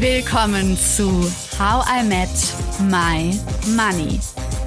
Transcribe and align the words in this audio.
Willkommen 0.00 0.76
zu 0.76 1.10
How 1.58 1.84
I 1.90 2.04
Met 2.04 2.28
My 2.88 3.36
Money, 3.74 4.20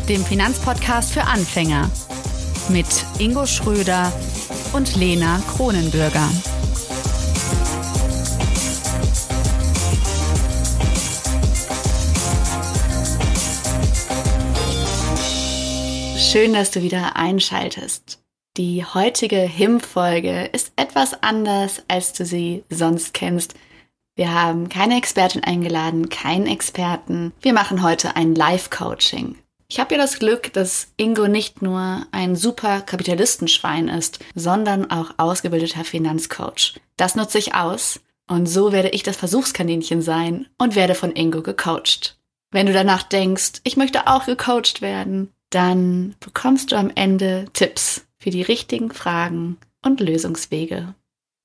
dem 0.10 0.26
Finanzpodcast 0.26 1.14
für 1.14 1.23
Anfänger 1.23 1.89
mit 2.68 2.86
Ingo 3.18 3.46
Schröder 3.46 4.12
und 4.73 4.94
Lena 4.98 5.41
Kronenbürger. 5.55 6.28
Schön, 16.18 16.52
dass 16.52 16.71
du 16.71 16.84
wieder 16.84 17.16
einschaltest. 17.16 18.21
Die 18.57 18.84
heutige 18.84 19.38
HIM-Folge 19.38 20.50
ist 20.52 20.73
etwas 20.75 21.23
anders, 21.23 21.84
als 21.88 22.11
du 22.11 22.25
sie 22.25 22.66
sonst 22.70 23.14
kennst. 23.14 23.56
Wir 24.21 24.36
haben 24.36 24.70
keine 24.70 24.98
Expertin 24.98 25.43
eingeladen, 25.43 26.10
keinen 26.10 26.46
Experten. 26.46 27.34
Wir 27.42 27.54
machen 27.54 27.82
heute 27.82 28.16
ein 28.16 28.36
Live-Coaching. 28.36 29.36
Ich 29.68 29.79
habe 29.79 29.96
ja 29.96 30.00
das 30.00 30.20
Glück, 30.20 30.54
dass 30.54 30.89
Ingo 30.96 31.28
nicht 31.28 31.64
nur 31.64 32.06
ein 32.12 32.36
super 32.36 32.81
Kapitalistenschwein 32.81 33.88
ist, 33.88 34.20
sondern 34.36 34.92
auch 34.92 35.16
ausgebildeter 35.17 35.84
Finanzcoach. 35.84 36.80
Das 36.98 37.16
nutze 37.16 37.39
ich 37.39 37.56
aus 37.56 38.00
und 38.28 38.45
so 38.45 38.72
werde 38.72 38.89
ich 38.89 39.02
das 39.02 39.17
Versuchskaninchen 39.17 40.03
sein 40.03 40.45
und 40.59 40.76
werde 40.76 40.94
von 40.94 41.16
Ingo 41.16 41.42
gecoacht. 41.42 42.20
Wenn 42.52 42.67
du 42.67 42.73
danach 42.73 43.02
denkst, 43.02 43.53
ich 43.64 43.76
möchte 43.76 44.06
auch 44.06 44.28
gecoacht 44.28 44.84
werden, 44.84 45.31
dann 45.50 46.14
bekommst 46.20 46.72
du 46.72 46.76
am 46.76 46.92
Ende 46.94 47.45
Tipps 47.53 48.06
für 48.20 48.30
die 48.30 48.44
richtigen 48.44 48.92
Fragen 48.92 49.58
und 49.84 50.00
Lösungswege. 50.00 50.94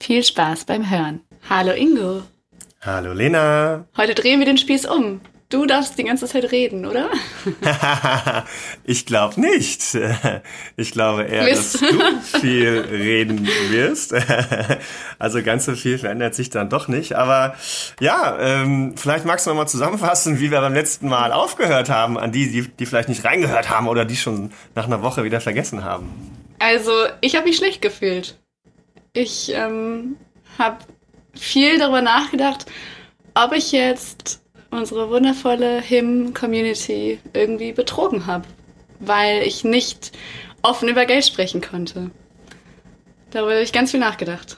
Viel 0.03 0.23
Spaß 0.23 0.67
beim 0.67 0.91
Hören. 0.91 1.23
Hallo 1.49 1.73
Ingo. 1.73 2.23
Hallo 2.81 3.13
Lena. 3.13 3.87
Heute 3.97 4.15
drehen 4.15 4.39
wir 4.39 4.47
den 4.47 4.59
Spieß 4.59 4.87
um. 4.87 5.21
Du 5.49 5.65
darfst 5.65 5.97
die 5.97 6.03
ganze 6.03 6.27
Zeit 6.27 6.51
reden, 6.51 6.87
oder? 6.87 7.09
ich 8.85 9.07
glaube 9.07 9.41
nicht. 9.41 9.97
Ich 10.77 10.91
glaube 10.91 11.23
eher, 11.23 11.45
Mist. 11.45 11.81
dass 11.81 11.81
du 11.81 12.39
viel 12.41 12.81
reden 12.91 13.47
wirst. 13.71 14.13
Also 15.19 15.43
ganz 15.43 15.65
so 15.65 15.75
viel 15.75 15.99
verändert 15.99 16.35
sich 16.35 16.51
dann 16.51 16.69
doch 16.69 16.89
nicht. 16.89 17.15
Aber 17.15 17.55
ja, 18.01 18.37
ähm, 18.41 18.95
vielleicht 18.97 19.25
magst 19.25 19.47
du 19.47 19.51
noch 19.51 19.57
mal 19.57 19.67
zusammenfassen, 19.67 20.41
wie 20.41 20.51
wir 20.51 20.61
beim 20.61 20.75
letzten 20.75 21.09
Mal 21.09 21.33
aufgehört 21.33 21.89
haben, 21.91 22.19
an 22.19 22.33
die, 22.33 22.51
die, 22.51 22.69
die 22.69 22.87
vielleicht 22.87 23.09
nicht 23.09 23.25
reingehört 23.25 23.71
haben 23.71 23.87
oder 23.87 24.05
die 24.05 24.17
schon 24.17 24.51
nach 24.75 24.87
einer 24.87 25.03
Woche 25.03 25.23
wieder 25.23 25.41
vergessen 25.41 25.85
haben. 25.85 26.11
Also, 26.59 26.93
ich 27.21 27.37
habe 27.37 27.47
mich 27.47 27.57
schlecht 27.57 27.83
gefühlt. 27.83 28.39
Ich 29.13 29.53
ähm, 29.55 30.17
habe 30.59 30.79
viel 31.37 31.79
darüber 31.79 32.03
nachgedacht, 32.03 32.67
ob 33.35 33.53
ich 33.53 33.73
jetzt 33.73 34.43
unsere 34.71 35.11
wundervolle 35.11 35.81
Hymn-Community 35.81 37.19
irgendwie 37.33 37.73
betrogen 37.73 38.27
habe, 38.27 38.45
weil 38.99 39.43
ich 39.43 39.65
nicht 39.65 40.13
offen 40.63 40.89
über 40.89 41.07
Geld 41.07 41.25
sprechen 41.25 41.61
konnte. 41.61 42.11
Darüber 43.31 43.53
habe 43.53 43.63
ich 43.63 43.73
ganz 43.73 43.91
viel 43.91 44.01
nachgedacht. 44.01 44.57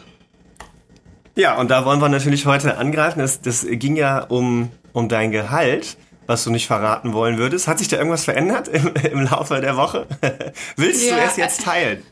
Ja, 1.36 1.58
und 1.58 1.70
da 1.70 1.84
wollen 1.84 2.00
wir 2.00 2.08
natürlich 2.08 2.46
heute 2.46 2.78
angreifen. 2.78 3.20
Das, 3.20 3.40
das 3.40 3.66
ging 3.68 3.96
ja 3.96 4.24
um, 4.24 4.70
um 4.92 5.08
dein 5.08 5.30
Gehalt 5.30 5.96
was 6.28 6.44
du 6.44 6.50
nicht 6.50 6.66
verraten 6.66 7.14
wollen 7.14 7.38
würdest. 7.38 7.66
Hat 7.66 7.78
sich 7.78 7.88
da 7.88 7.96
irgendwas 7.96 8.26
verändert 8.26 8.68
im, 8.68 8.92
im 9.10 9.22
Laufe 9.22 9.60
der 9.60 9.76
Woche? 9.76 10.06
Willst 10.76 11.08
ja, 11.08 11.16
du 11.16 11.22
es 11.22 11.36
jetzt 11.36 11.64
teilen? 11.64 12.04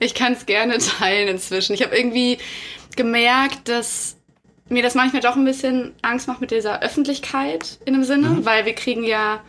Ich 0.00 0.14
kann 0.14 0.32
es 0.32 0.46
gerne 0.46 0.78
teilen 0.78 1.28
inzwischen. 1.28 1.74
Ich 1.74 1.82
habe 1.82 1.94
irgendwie 1.94 2.38
gemerkt, 2.96 3.68
dass 3.68 4.16
mir 4.68 4.82
das 4.82 4.94
manchmal 4.94 5.22
doch 5.22 5.36
ein 5.36 5.44
bisschen 5.44 5.94
Angst 6.02 6.28
macht 6.28 6.40
mit 6.40 6.50
dieser 6.50 6.82
Öffentlichkeit 6.82 7.78
in 7.84 7.94
dem 7.94 8.04
Sinne, 8.04 8.28
mhm. 8.28 8.44
weil 8.46 8.66
wir 8.66 8.74
kriegen 8.74 9.04
ja 9.04 9.40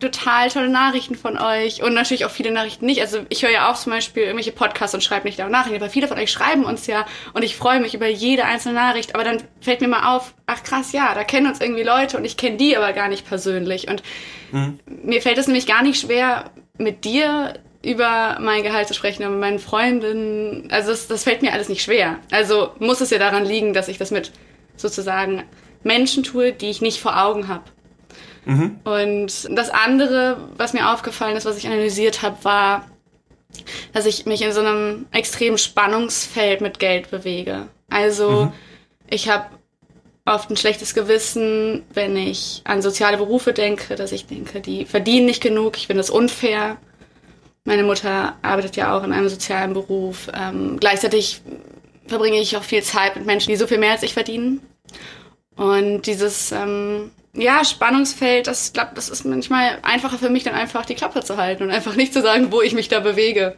total 0.00 0.48
tolle 0.48 0.70
Nachrichten 0.70 1.14
von 1.14 1.38
euch 1.38 1.82
und 1.82 1.92
natürlich 1.92 2.24
auch 2.24 2.30
viele 2.30 2.50
Nachrichten 2.50 2.86
nicht. 2.86 3.00
Also 3.02 3.18
ich 3.28 3.42
höre 3.42 3.50
ja 3.50 3.70
auch 3.70 3.76
zum 3.76 3.92
Beispiel 3.92 4.22
irgendwelche 4.22 4.52
Podcasts 4.52 4.94
und 4.94 5.04
schreibe 5.04 5.28
nicht 5.28 5.40
auch 5.42 5.48
Nachrichten, 5.48 5.76
aber 5.76 5.90
viele 5.90 6.08
von 6.08 6.18
euch 6.18 6.32
schreiben 6.32 6.64
uns 6.64 6.86
ja 6.86 7.06
und 7.34 7.42
ich 7.44 7.54
freue 7.54 7.80
mich 7.80 7.94
über 7.94 8.08
jede 8.08 8.44
einzelne 8.46 8.74
Nachricht. 8.74 9.14
Aber 9.14 9.24
dann 9.24 9.42
fällt 9.60 9.82
mir 9.82 9.88
mal 9.88 10.16
auf, 10.16 10.34
ach 10.46 10.62
krass, 10.62 10.92
ja, 10.92 11.14
da 11.14 11.22
kennen 11.22 11.46
uns 11.46 11.60
irgendwie 11.60 11.82
Leute 11.82 12.16
und 12.16 12.24
ich 12.24 12.38
kenne 12.38 12.56
die 12.56 12.76
aber 12.76 12.92
gar 12.94 13.08
nicht 13.08 13.28
persönlich. 13.28 13.88
Und 13.88 14.02
mhm. 14.52 14.80
mir 14.86 15.20
fällt 15.20 15.38
es 15.38 15.46
nämlich 15.46 15.66
gar 15.66 15.82
nicht 15.82 16.00
schwer, 16.00 16.50
mit 16.78 17.04
dir 17.04 17.54
über 17.82 18.38
mein 18.40 18.62
Gehalt 18.62 18.88
zu 18.88 18.94
sprechen, 18.94 19.22
aber 19.22 19.32
mit 19.32 19.40
meinen 19.40 19.58
Freundinnen, 19.58 20.68
also 20.70 20.90
das, 20.90 21.08
das 21.08 21.24
fällt 21.24 21.42
mir 21.42 21.52
alles 21.52 21.68
nicht 21.68 21.82
schwer. 21.82 22.18
Also 22.30 22.72
muss 22.78 23.00
es 23.00 23.10
ja 23.10 23.18
daran 23.18 23.44
liegen, 23.44 23.72
dass 23.72 23.88
ich 23.88 23.98
das 23.98 24.10
mit 24.10 24.32
sozusagen 24.76 25.44
Menschen 25.82 26.22
tue, 26.22 26.52
die 26.52 26.70
ich 26.70 26.82
nicht 26.82 27.00
vor 27.00 27.22
Augen 27.22 27.48
habe. 27.48 27.64
Mhm. 28.44 28.80
Und 28.84 29.56
das 29.56 29.70
andere, 29.70 30.36
was 30.56 30.72
mir 30.72 30.92
aufgefallen 30.92 31.36
ist, 31.36 31.46
was 31.46 31.56
ich 31.56 31.66
analysiert 31.66 32.22
habe, 32.22 32.42
war, 32.44 32.86
dass 33.92 34.06
ich 34.06 34.26
mich 34.26 34.42
in 34.42 34.52
so 34.52 34.60
einem 34.60 35.06
extremen 35.10 35.58
Spannungsfeld 35.58 36.60
mit 36.60 36.78
Geld 36.78 37.10
bewege. 37.10 37.68
Also 37.88 38.46
mhm. 38.46 38.52
ich 39.08 39.28
habe 39.28 39.46
oft 40.26 40.50
ein 40.50 40.56
schlechtes 40.56 40.94
Gewissen, 40.94 41.84
wenn 41.92 42.16
ich 42.16 42.60
an 42.64 42.82
soziale 42.82 43.16
Berufe 43.16 43.52
denke, 43.52 43.96
dass 43.96 44.12
ich 44.12 44.26
denke, 44.26 44.60
die 44.60 44.84
verdienen 44.84 45.26
nicht 45.26 45.42
genug, 45.42 45.76
ich 45.76 45.86
finde 45.86 46.00
das 46.00 46.10
unfair. 46.10 46.76
Meine 47.70 47.84
Mutter 47.84 48.34
arbeitet 48.42 48.74
ja 48.74 48.96
auch 48.96 49.04
in 49.04 49.12
einem 49.12 49.28
sozialen 49.28 49.74
Beruf. 49.74 50.28
Ähm, 50.34 50.78
gleichzeitig 50.80 51.40
verbringe 52.08 52.40
ich 52.40 52.56
auch 52.56 52.64
viel 52.64 52.82
Zeit 52.82 53.14
mit 53.14 53.26
Menschen, 53.26 53.50
die 53.50 53.56
so 53.56 53.68
viel 53.68 53.78
mehr 53.78 53.92
als 53.92 54.02
ich 54.02 54.12
verdienen. 54.12 54.60
Und 55.54 56.02
dieses 56.02 56.50
ähm, 56.50 57.12
ja, 57.32 57.64
Spannungsfeld, 57.64 58.48
das 58.48 58.72
glaube, 58.72 58.90
das 58.96 59.08
ist 59.08 59.24
manchmal 59.24 59.78
einfacher 59.82 60.18
für 60.18 60.30
mich, 60.30 60.42
dann 60.42 60.54
einfach 60.54 60.84
die 60.84 60.96
Klappe 60.96 61.22
zu 61.22 61.36
halten 61.36 61.62
und 61.62 61.70
einfach 61.70 61.94
nicht 61.94 62.12
zu 62.12 62.22
sagen, 62.22 62.50
wo 62.50 62.60
ich 62.60 62.74
mich 62.74 62.88
da 62.88 62.98
bewege. 62.98 63.56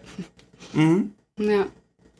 Mhm. 0.74 1.14
Ja. 1.38 1.64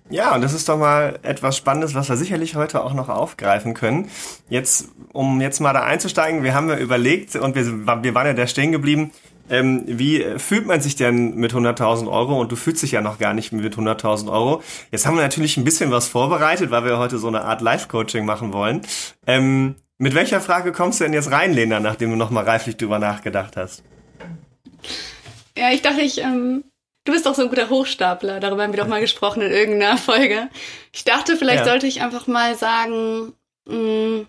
Ja, 0.08 0.34
und 0.34 0.40
das 0.40 0.54
ist 0.54 0.70
doch 0.70 0.78
mal 0.78 1.18
etwas 1.22 1.58
Spannendes, 1.58 1.94
was 1.94 2.08
wir 2.08 2.16
sicherlich 2.16 2.56
heute 2.56 2.84
auch 2.84 2.94
noch 2.94 3.10
aufgreifen 3.10 3.74
können. 3.74 4.10
Jetzt, 4.48 4.88
um 5.12 5.42
jetzt 5.42 5.60
mal 5.60 5.74
da 5.74 5.82
einzusteigen, 5.82 6.42
wir 6.42 6.54
haben 6.54 6.70
ja 6.70 6.78
überlegt 6.78 7.36
und 7.36 7.54
wir, 7.54 7.66
wir 8.02 8.14
waren 8.14 8.26
ja 8.26 8.32
da 8.32 8.46
stehen 8.46 8.72
geblieben, 8.72 9.10
ähm, 9.50 9.82
wie 9.86 10.24
fühlt 10.38 10.66
man 10.66 10.80
sich 10.80 10.96
denn 10.96 11.34
mit 11.36 11.52
100.000 11.52 12.10
Euro? 12.10 12.40
Und 12.40 12.52
du 12.52 12.56
fühlst 12.56 12.82
dich 12.82 12.92
ja 12.92 13.00
noch 13.00 13.18
gar 13.18 13.34
nicht 13.34 13.52
mit 13.52 13.76
100.000 13.76 14.30
Euro. 14.30 14.62
Jetzt 14.90 15.06
haben 15.06 15.16
wir 15.16 15.22
natürlich 15.22 15.56
ein 15.56 15.64
bisschen 15.64 15.90
was 15.90 16.08
vorbereitet, 16.08 16.70
weil 16.70 16.84
wir 16.84 16.98
heute 16.98 17.18
so 17.18 17.28
eine 17.28 17.42
Art 17.42 17.60
Live-Coaching 17.60 18.24
machen 18.24 18.52
wollen. 18.52 18.82
Ähm, 19.26 19.76
mit 19.98 20.14
welcher 20.14 20.40
Frage 20.40 20.72
kommst 20.72 21.00
du 21.00 21.04
denn 21.04 21.12
jetzt 21.12 21.30
rein, 21.30 21.52
Lena, 21.52 21.80
nachdem 21.80 22.10
du 22.10 22.16
nochmal 22.16 22.44
reiflich 22.44 22.76
drüber 22.76 22.98
nachgedacht 22.98 23.56
hast? 23.56 23.82
Ja, 25.56 25.70
ich 25.70 25.82
dachte, 25.82 26.00
ich, 26.00 26.18
ähm, 26.18 26.64
du 27.04 27.12
bist 27.12 27.26
doch 27.26 27.34
so 27.34 27.42
ein 27.42 27.48
guter 27.48 27.68
Hochstapler. 27.68 28.40
Darüber 28.40 28.62
haben 28.62 28.72
wir 28.72 28.80
doch 28.80 28.88
mal 28.88 29.00
gesprochen 29.00 29.42
in 29.42 29.52
irgendeiner 29.52 29.98
Folge. 29.98 30.48
Ich 30.92 31.04
dachte, 31.04 31.36
vielleicht 31.36 31.66
ja. 31.66 31.70
sollte 31.70 31.86
ich 31.86 32.02
einfach 32.02 32.26
mal 32.26 32.56
sagen, 32.56 33.34
mh, 33.66 33.76
mm, 33.76 34.26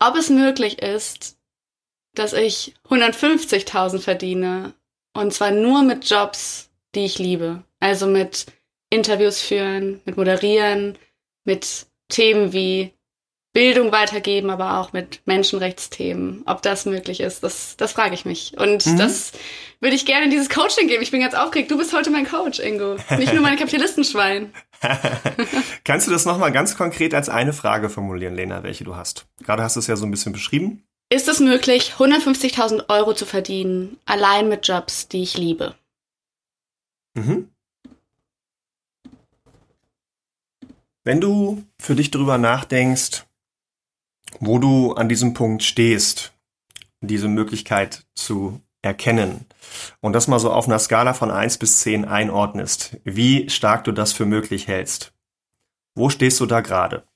ob 0.00 0.16
es 0.16 0.28
möglich 0.28 0.82
ist, 0.82 1.36
dass 2.14 2.32
ich 2.32 2.74
150.000 2.88 4.00
verdiene. 4.00 4.74
Und 5.12 5.32
zwar 5.32 5.50
nur 5.50 5.82
mit 5.82 6.08
Jobs, 6.08 6.70
die 6.94 7.04
ich 7.04 7.18
liebe. 7.18 7.62
Also 7.80 8.06
mit 8.06 8.46
Interviews 8.90 9.40
führen, 9.40 10.00
mit 10.04 10.16
moderieren, 10.16 10.98
mit 11.44 11.86
Themen 12.08 12.52
wie 12.52 12.92
Bildung 13.54 13.92
weitergeben, 13.92 14.50
aber 14.50 14.80
auch 14.80 14.92
mit 14.92 15.20
Menschenrechtsthemen. 15.26 16.42
Ob 16.44 16.60
das 16.62 16.86
möglich 16.86 17.20
ist, 17.20 17.44
das, 17.44 17.76
das 17.76 17.92
frage 17.92 18.14
ich 18.14 18.24
mich. 18.24 18.58
Und 18.58 18.84
mhm. 18.84 18.98
das 18.98 19.32
würde 19.80 19.94
ich 19.94 20.06
gerne 20.06 20.24
in 20.24 20.30
dieses 20.30 20.50
Coaching 20.50 20.88
geben. 20.88 21.02
Ich 21.02 21.12
bin 21.12 21.20
ganz 21.20 21.34
aufgeregt. 21.34 21.70
Du 21.70 21.78
bist 21.78 21.92
heute 21.92 22.10
mein 22.10 22.26
Coach, 22.26 22.58
Ingo. 22.58 22.96
Nicht 23.16 23.32
nur 23.32 23.42
mein 23.42 23.56
Kapitalistenschwein. 23.58 24.52
Kannst 25.84 26.08
du 26.08 26.10
das 26.10 26.24
nochmal 26.24 26.50
ganz 26.50 26.76
konkret 26.76 27.14
als 27.14 27.28
eine 27.28 27.52
Frage 27.52 27.90
formulieren, 27.90 28.34
Lena, 28.34 28.64
welche 28.64 28.82
du 28.82 28.96
hast? 28.96 29.26
Gerade 29.44 29.62
hast 29.62 29.76
du 29.76 29.80
es 29.80 29.86
ja 29.86 29.94
so 29.94 30.04
ein 30.04 30.10
bisschen 30.10 30.32
beschrieben. 30.32 30.84
Ist 31.10 31.28
es 31.28 31.40
möglich, 31.40 31.94
150.000 31.98 32.88
Euro 32.88 33.14
zu 33.14 33.26
verdienen, 33.26 33.98
allein 34.04 34.48
mit 34.48 34.66
Jobs, 34.66 35.08
die 35.08 35.22
ich 35.22 35.36
liebe? 35.36 35.74
Mhm. 37.14 37.50
Wenn 41.04 41.20
du 41.20 41.64
für 41.78 41.94
dich 41.94 42.10
drüber 42.10 42.38
nachdenkst, 42.38 43.26
wo 44.40 44.58
du 44.58 44.94
an 44.94 45.08
diesem 45.08 45.34
Punkt 45.34 45.62
stehst, 45.62 46.32
diese 47.00 47.28
Möglichkeit 47.28 48.04
zu 48.14 48.60
erkennen 48.82 49.46
und 50.00 50.14
das 50.14 50.28
mal 50.28 50.38
so 50.38 50.50
auf 50.50 50.66
einer 50.66 50.78
Skala 50.78 51.14
von 51.14 51.30
eins 51.30 51.58
bis 51.58 51.80
zehn 51.80 52.04
einordnest, 52.04 52.96
wie 53.04 53.48
stark 53.50 53.84
du 53.84 53.92
das 53.92 54.12
für 54.12 54.26
möglich 54.26 54.66
hältst. 54.66 55.12
Wo 55.94 56.10
stehst 56.10 56.40
du 56.40 56.46
da 56.46 56.60
gerade? 56.60 57.06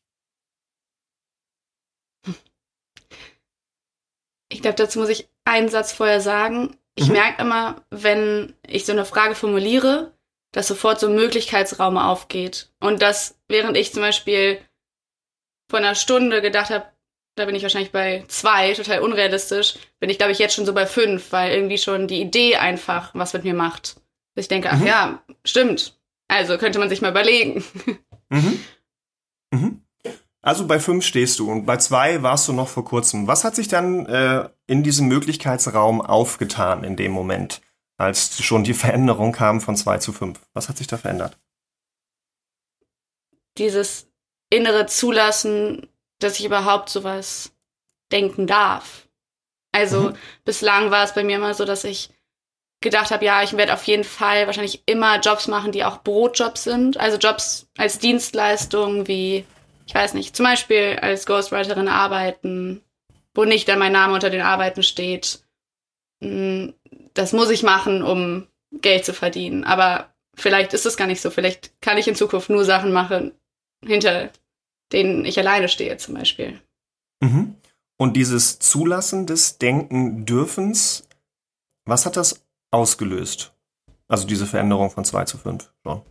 Ich 4.48 4.62
glaube, 4.62 4.76
dazu 4.76 4.98
muss 4.98 5.08
ich 5.08 5.28
einen 5.44 5.68
Satz 5.68 5.92
vorher 5.92 6.20
sagen. 6.20 6.76
Ich 6.94 7.08
mhm. 7.08 7.14
merke 7.14 7.42
immer, 7.42 7.82
wenn 7.90 8.54
ich 8.66 8.86
so 8.86 8.92
eine 8.92 9.04
Frage 9.04 9.34
formuliere, 9.34 10.12
dass 10.52 10.68
sofort 10.68 11.00
so 11.00 11.08
ein 11.08 11.14
Möglichkeitsraum 11.14 11.96
aufgeht. 11.96 12.70
Und 12.80 13.02
dass, 13.02 13.38
während 13.48 13.76
ich 13.76 13.92
zum 13.92 14.02
Beispiel 14.02 14.60
vor 15.70 15.78
einer 15.78 15.94
Stunde 15.94 16.40
gedacht 16.40 16.70
habe, 16.70 16.86
da 17.36 17.44
bin 17.44 17.54
ich 17.54 17.62
wahrscheinlich 17.62 17.92
bei 17.92 18.24
zwei, 18.28 18.72
total 18.72 19.00
unrealistisch, 19.00 19.74
bin 20.00 20.10
ich, 20.10 20.18
glaube 20.18 20.32
ich, 20.32 20.38
jetzt 20.38 20.54
schon 20.54 20.66
so 20.66 20.72
bei 20.74 20.86
fünf, 20.86 21.30
weil 21.30 21.52
irgendwie 21.52 21.78
schon 21.78 22.08
die 22.08 22.20
Idee 22.20 22.56
einfach 22.56 23.14
was 23.14 23.32
mit 23.32 23.44
mir 23.44 23.54
macht. 23.54 23.96
Dass 24.34 24.44
ich 24.44 24.48
denke, 24.48 24.70
ach 24.70 24.78
mhm. 24.78 24.86
ja, 24.86 25.22
stimmt. 25.44 25.98
Also 26.26 26.58
könnte 26.58 26.78
man 26.78 26.88
sich 26.88 27.00
mal 27.00 27.10
überlegen. 27.10 27.64
Mhm. 28.30 28.62
Mhm. 29.50 29.82
Also 30.40 30.66
bei 30.66 30.78
fünf 30.78 31.04
stehst 31.04 31.38
du 31.38 31.50
und 31.50 31.66
bei 31.66 31.78
zwei 31.78 32.22
warst 32.22 32.46
du 32.46 32.52
noch 32.52 32.68
vor 32.68 32.84
kurzem. 32.84 33.26
Was 33.26 33.44
hat 33.44 33.56
sich 33.56 33.68
dann 33.68 34.06
äh, 34.06 34.48
in 34.66 34.82
diesem 34.82 35.08
Möglichkeitsraum 35.08 36.00
aufgetan 36.00 36.84
in 36.84 36.96
dem 36.96 37.12
Moment, 37.12 37.60
als 37.96 38.40
schon 38.42 38.62
die 38.62 38.74
Veränderung 38.74 39.32
kam 39.32 39.60
von 39.60 39.76
zwei 39.76 39.98
zu 39.98 40.12
fünf? 40.12 40.40
Was 40.54 40.68
hat 40.68 40.78
sich 40.78 40.86
da 40.86 40.96
verändert? 40.96 41.36
Dieses 43.58 44.06
innere 44.50 44.86
Zulassen, 44.86 45.88
dass 46.20 46.38
ich 46.38 46.46
überhaupt 46.46 46.88
sowas 46.88 47.52
denken 48.12 48.46
darf. 48.46 49.08
Also 49.72 50.10
mhm. 50.10 50.16
bislang 50.44 50.90
war 50.90 51.04
es 51.04 51.14
bei 51.14 51.24
mir 51.24 51.36
immer 51.36 51.54
so, 51.54 51.64
dass 51.64 51.84
ich 51.84 52.10
gedacht 52.80 53.10
habe, 53.10 53.24
ja, 53.24 53.42
ich 53.42 53.56
werde 53.56 53.74
auf 53.74 53.84
jeden 53.84 54.04
Fall 54.04 54.46
wahrscheinlich 54.46 54.84
immer 54.86 55.18
Jobs 55.18 55.48
machen, 55.48 55.72
die 55.72 55.84
auch 55.84 56.02
Brotjobs 56.02 56.64
sind. 56.64 56.96
Also 56.96 57.18
Jobs 57.18 57.68
als 57.76 57.98
Dienstleistung 57.98 59.08
wie, 59.08 59.44
ich 59.88 59.94
weiß 59.94 60.12
nicht, 60.12 60.36
zum 60.36 60.44
Beispiel 60.44 60.98
als 61.00 61.24
Ghostwriterin 61.24 61.88
arbeiten, 61.88 62.82
wo 63.34 63.44
nicht 63.44 63.66
dann 63.68 63.78
mein 63.78 63.92
Name 63.92 64.12
unter 64.12 64.28
den 64.28 64.42
Arbeiten 64.42 64.82
steht. 64.82 65.42
Hm, 66.22 66.74
das 67.14 67.32
muss 67.32 67.48
ich 67.48 67.62
machen, 67.62 68.02
um 68.02 68.46
Geld 68.70 69.06
zu 69.06 69.14
verdienen. 69.14 69.64
Aber 69.64 70.12
vielleicht 70.34 70.74
ist 70.74 70.84
es 70.84 70.98
gar 70.98 71.06
nicht 71.06 71.22
so. 71.22 71.30
Vielleicht 71.30 71.80
kann 71.80 71.96
ich 71.96 72.06
in 72.06 72.14
Zukunft 72.14 72.50
nur 72.50 72.66
Sachen 72.66 72.92
machen, 72.92 73.32
hinter 73.82 74.30
denen 74.92 75.24
ich 75.24 75.38
alleine 75.38 75.68
stehe, 75.68 75.96
zum 75.96 76.16
Beispiel. 76.16 76.60
Mhm. 77.20 77.56
Und 77.96 78.14
dieses 78.14 78.58
Zulassen 78.58 79.26
des 79.26 79.56
Denken 79.56 80.26
dürfens, 80.26 81.08
was 81.86 82.04
hat 82.04 82.18
das 82.18 82.44
ausgelöst? 82.70 83.54
Also 84.06 84.26
diese 84.26 84.46
Veränderung 84.46 84.90
von 84.90 85.06
2 85.06 85.24
zu 85.24 85.38
5 85.38 85.72
schon. 85.82 86.02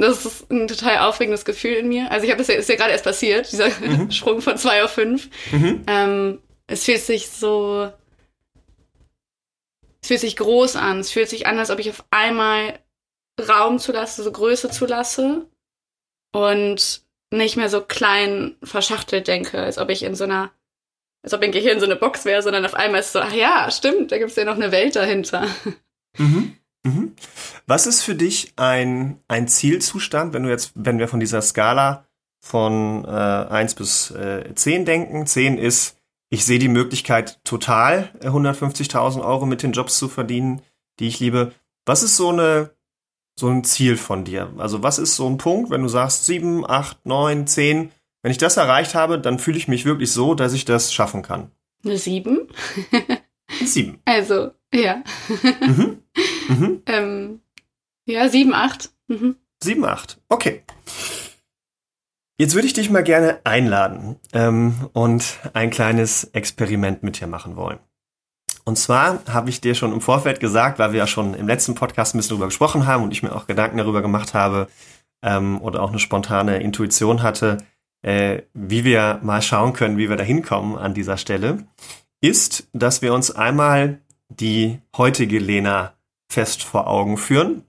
Das 0.00 0.24
ist 0.24 0.50
ein 0.50 0.68
total 0.68 0.98
aufregendes 0.98 1.44
Gefühl 1.44 1.74
in 1.74 1.88
mir. 1.88 2.10
Also 2.10 2.24
ich 2.24 2.30
habe 2.30 2.38
das 2.38 2.48
ja, 2.48 2.54
ist 2.54 2.68
ja 2.68 2.76
gerade 2.76 2.92
erst 2.92 3.04
passiert, 3.04 3.50
dieser 3.50 3.68
mhm. 3.68 4.10
Sprung 4.10 4.40
von 4.40 4.56
2 4.56 4.84
auf 4.84 4.92
5. 4.92 5.28
Mhm. 5.52 5.82
Ähm, 5.86 6.38
es 6.66 6.84
fühlt 6.84 7.00
sich 7.00 7.28
so, 7.28 7.90
es 10.02 10.08
fühlt 10.08 10.20
sich 10.20 10.36
groß 10.36 10.76
an. 10.76 11.00
Es 11.00 11.10
fühlt 11.10 11.28
sich 11.28 11.46
an, 11.46 11.58
als 11.58 11.70
ob 11.70 11.78
ich 11.78 11.90
auf 11.90 12.04
einmal 12.10 12.78
Raum 13.40 13.78
zulasse, 13.78 14.22
so 14.22 14.32
Größe 14.32 14.70
zulasse 14.70 15.46
und 16.32 17.02
nicht 17.32 17.56
mehr 17.56 17.68
so 17.68 17.80
klein 17.80 18.56
verschachtelt 18.62 19.28
denke, 19.28 19.60
als 19.60 19.78
ob 19.78 19.88
ich 19.90 20.02
in 20.02 20.14
so 20.14 20.24
einer 20.24 20.50
als 21.22 21.34
ob 21.34 21.40
mein 21.40 21.52
Gehirn 21.52 21.80
so 21.80 21.86
eine 21.86 21.96
Box 21.96 22.24
wäre, 22.24 22.42
sondern 22.42 22.64
auf 22.64 22.74
einmal 22.74 23.00
ist 23.00 23.08
es 23.08 23.12
so, 23.12 23.20
ach 23.20 23.32
ja, 23.32 23.70
stimmt, 23.70 24.10
da 24.10 24.18
gibt 24.18 24.30
es 24.30 24.36
ja 24.36 24.44
noch 24.44 24.54
eine 24.54 24.72
Welt 24.72 24.96
dahinter. 24.96 25.46
Mhm. 26.16 26.56
Mhm. 26.82 27.14
Was 27.66 27.86
ist 27.86 28.02
für 28.02 28.14
dich 28.14 28.52
ein, 28.56 29.20
ein 29.28 29.48
Zielzustand, 29.48 30.32
wenn 30.32 30.44
du 30.44 30.48
jetzt, 30.48 30.72
wenn 30.74 30.98
wir 30.98 31.08
von 31.08 31.20
dieser 31.20 31.42
Skala 31.42 32.06
von 32.40 33.04
äh, 33.04 33.08
1 33.08 33.74
bis 33.74 34.10
äh, 34.12 34.54
10 34.54 34.84
denken? 34.84 35.26
10 35.26 35.58
ist, 35.58 35.98
ich 36.30 36.44
sehe 36.44 36.58
die 36.58 36.68
Möglichkeit, 36.68 37.40
total 37.44 38.10
150.000 38.20 39.22
Euro 39.22 39.46
mit 39.46 39.62
den 39.62 39.72
Jobs 39.72 39.98
zu 39.98 40.08
verdienen, 40.08 40.62
die 40.98 41.08
ich 41.08 41.20
liebe. 41.20 41.52
Was 41.84 42.02
ist 42.02 42.16
so 42.16 42.30
eine 42.30 42.70
so 43.38 43.48
ein 43.48 43.64
Ziel 43.64 43.96
von 43.96 44.24
dir? 44.24 44.52
Also 44.58 44.82
was 44.82 44.98
ist 44.98 45.16
so 45.16 45.26
ein 45.28 45.38
Punkt, 45.38 45.70
wenn 45.70 45.82
du 45.82 45.88
sagst 45.88 46.26
7, 46.26 46.68
8, 46.68 47.06
9, 47.06 47.46
10, 47.46 47.90
wenn 48.22 48.30
ich 48.30 48.38
das 48.38 48.56
erreicht 48.56 48.94
habe, 48.94 49.18
dann 49.18 49.38
fühle 49.38 49.56
ich 49.56 49.68
mich 49.68 49.84
wirklich 49.84 50.12
so, 50.12 50.34
dass 50.34 50.52
ich 50.52 50.64
das 50.64 50.92
schaffen 50.92 51.22
kann. 51.22 51.50
Eine 51.84 51.96
sieben? 51.96 52.48
sieben. 53.64 54.00
Also, 54.04 54.50
ja. 54.72 55.02
Mhm. 55.66 56.02
Mhm. 56.50 56.82
ähm, 56.86 57.40
ja, 58.06 58.28
sieben, 58.28 58.54
acht. 58.54 58.90
Mhm. 59.08 59.36
Sieben, 59.62 59.84
acht. 59.84 60.18
Okay. 60.28 60.62
Jetzt 62.38 62.54
würde 62.54 62.66
ich 62.66 62.72
dich 62.72 62.90
mal 62.90 63.02
gerne 63.02 63.40
einladen 63.44 64.16
ähm, 64.32 64.88
und 64.94 65.38
ein 65.52 65.70
kleines 65.70 66.24
Experiment 66.24 67.02
mit 67.02 67.20
dir 67.20 67.26
machen 67.26 67.56
wollen. 67.56 67.78
Und 68.64 68.76
zwar 68.76 69.20
habe 69.26 69.50
ich 69.50 69.60
dir 69.60 69.74
schon 69.74 69.92
im 69.92 70.00
Vorfeld 70.00 70.40
gesagt, 70.40 70.78
weil 70.78 70.92
wir 70.92 71.00
ja 71.00 71.06
schon 71.06 71.34
im 71.34 71.46
letzten 71.46 71.74
Podcast 71.74 72.14
ein 72.14 72.18
bisschen 72.18 72.30
darüber 72.30 72.46
gesprochen 72.46 72.86
haben 72.86 73.04
und 73.04 73.12
ich 73.12 73.22
mir 73.22 73.34
auch 73.34 73.46
Gedanken 73.46 73.78
darüber 73.78 74.00
gemacht 74.00 74.32
habe 74.32 74.68
ähm, 75.22 75.60
oder 75.60 75.82
auch 75.82 75.90
eine 75.90 75.98
spontane 75.98 76.62
Intuition 76.62 77.22
hatte, 77.22 77.58
äh, 78.02 78.42
wie 78.54 78.84
wir 78.84 79.20
mal 79.22 79.42
schauen 79.42 79.72
können, 79.72 79.98
wie 79.98 80.08
wir 80.08 80.16
da 80.16 80.24
hinkommen 80.24 80.78
an 80.78 80.94
dieser 80.94 81.16
Stelle, 81.16 81.66
ist, 82.20 82.68
dass 82.72 83.02
wir 83.02 83.12
uns 83.12 83.30
einmal 83.30 84.00
die 84.28 84.78
heutige 84.96 85.38
Lena 85.38 85.94
fest 86.30 86.62
vor 86.62 86.86
Augen 86.86 87.16
führen, 87.16 87.64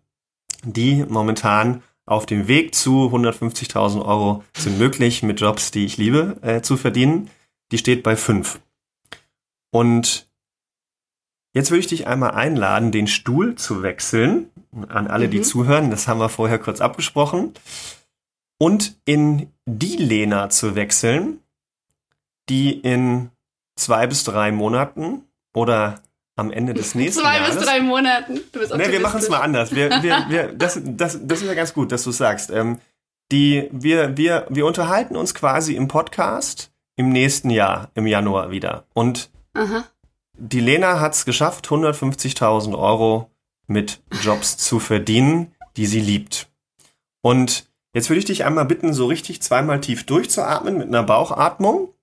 die 0.64 1.06
momentan 1.08 1.84
auf 2.06 2.26
dem 2.26 2.48
Weg 2.48 2.76
zu 2.76 3.12
150.000 3.14 4.06
Euro 4.06 4.44
sind 4.56 4.78
möglich 4.78 5.24
mit 5.24 5.40
Jobs, 5.42 5.72
die 5.72 5.86
ich 5.86 5.98
liebe, 5.98 6.38
äh, 6.42 6.62
zu 6.62 6.78
verdienen. 6.78 7.30
Die 7.72 7.78
steht 7.78 8.04
bei 8.04 8.16
fünf. 8.16 8.60
Und 9.72 10.28
jetzt 11.54 11.72
würde 11.72 11.80
ich 11.80 11.88
dich 11.88 12.08
einmal 12.08 12.32
einladen, 12.32 12.92
den 12.92 13.08
Stuhl 13.08 13.56
zu 13.56 13.84
wechseln. 13.84 14.50
An 14.90 15.08
alle, 15.08 15.28
mhm. 15.28 15.32
die 15.32 15.42
zuhören, 15.42 15.90
das 15.90 16.08
haben 16.08 16.20
wir 16.20 16.30
vorher 16.30 16.60
kurz 16.60 16.82
abgesprochen 16.82 17.54
und 18.62 18.96
in 19.06 19.52
die 19.66 19.98
Lena 19.98 20.52
zu 20.52 20.76
wechseln, 20.76 21.40
die 22.48 22.72
in 22.72 23.32
zwei 23.76 24.06
bis 24.06 24.24
drei 24.24 24.52
Monaten 24.52 25.24
oder 25.56 26.04
am 26.36 26.52
Ende 26.52 26.74
des 26.74 26.96
nächsten 26.96 27.22
Zwei 27.22 27.36
Jahres. 27.38 27.56
bis 27.56 27.66
drei 27.66 27.82
Monaten. 27.82 28.40
Du 28.52 28.60
bist 28.60 28.76
nee, 28.76 28.92
wir 28.92 29.00
machen 29.00 29.20
es 29.20 29.30
mal 29.30 29.40
anders. 29.40 29.76
Wir, 29.76 29.90
wir, 30.02 30.26
wir, 30.30 30.54
das, 30.56 30.80
das, 30.84 31.20
das 31.22 31.42
ist 31.42 31.48
ja 31.48 31.54
ganz 31.54 31.74
gut, 31.74 31.92
dass 31.92 32.04
du 32.04 32.12
sagst. 32.12 32.50
Ähm, 32.52 32.80
die, 33.32 33.70
wir, 33.72 34.18
wir, 34.18 34.46
wir 34.50 34.66
unterhalten 34.66 35.16
uns 35.16 35.34
quasi 35.34 35.76
im 35.76 35.88
Podcast 35.88 36.72
im 36.96 37.10
nächsten 37.10 37.50
Jahr, 37.50 37.90
im 37.94 38.08
Januar 38.08 38.52
wieder. 38.52 38.86
Und 38.94 39.30
Aha. 39.54 39.86
die 40.38 40.60
Lena 40.60 41.00
hat 41.00 41.14
es 41.14 41.26
geschafft, 41.26 41.68
150.000 41.68 42.78
Euro 42.78 43.30
mit 43.68 44.02
Jobs 44.22 44.58
zu 44.58 44.80
verdienen, 44.80 45.54
die 45.78 45.86
sie 45.86 46.02
liebt. 46.02 46.50
Und 47.22 47.72
Jetzt 47.94 48.10
würde 48.10 48.20
ich 48.20 48.26
dich 48.26 48.46
einmal 48.46 48.66
bitten, 48.66 48.94
so 48.94 49.06
richtig 49.08 49.42
zweimal 49.42 49.82
tief 49.82 50.06
durchzuatmen 50.06 50.78
mit 50.78 50.88
einer 50.88 51.04
Bauchatmung. 51.04 51.94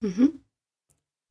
Mhm. 0.00 0.41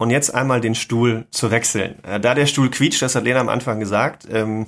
Und 0.02 0.10
jetzt 0.10 0.34
einmal 0.34 0.62
den 0.62 0.74
Stuhl 0.74 1.28
zu 1.30 1.52
wechseln. 1.52 2.04
Äh, 2.04 2.20
da 2.20 2.34
der 2.34 2.48
Stuhl 2.48 2.72
quietscht, 2.72 3.04
das 3.04 3.14
hat 3.14 3.24
Lena 3.24 3.40
am 3.40 3.50
Anfang 3.50 3.80
gesagt, 3.80 4.28
ähm, 4.32 4.66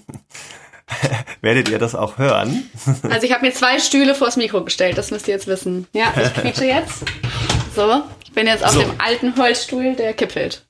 werdet 1.42 1.70
ihr 1.70 1.80
das 1.80 1.96
auch 1.96 2.20
hören. 2.20 2.70
Also 3.10 3.25
ich 3.25 3.34
habe 3.34 3.44
mir 3.44 3.52
zwei 3.52 3.80
Stühle 3.80 4.13
vors 4.13 4.38
Mikro 4.38 4.63
gestellt, 4.63 4.96
das 4.96 5.10
müsst 5.10 5.28
ihr 5.28 5.34
jetzt 5.34 5.48
wissen. 5.48 5.88
Ja, 5.92 6.13
ich 6.16 6.36
quietsche 6.36 6.66
jetzt. 6.66 7.06
So, 7.75 8.04
ich 8.24 8.32
bin 8.34 8.46
jetzt 8.46 8.63
auf 8.63 8.74
so. 8.74 8.82
dem 8.82 8.92
alten 9.00 9.36
Holzstuhl, 9.36 9.96
der 9.96 10.13
kippelt. 10.13 10.68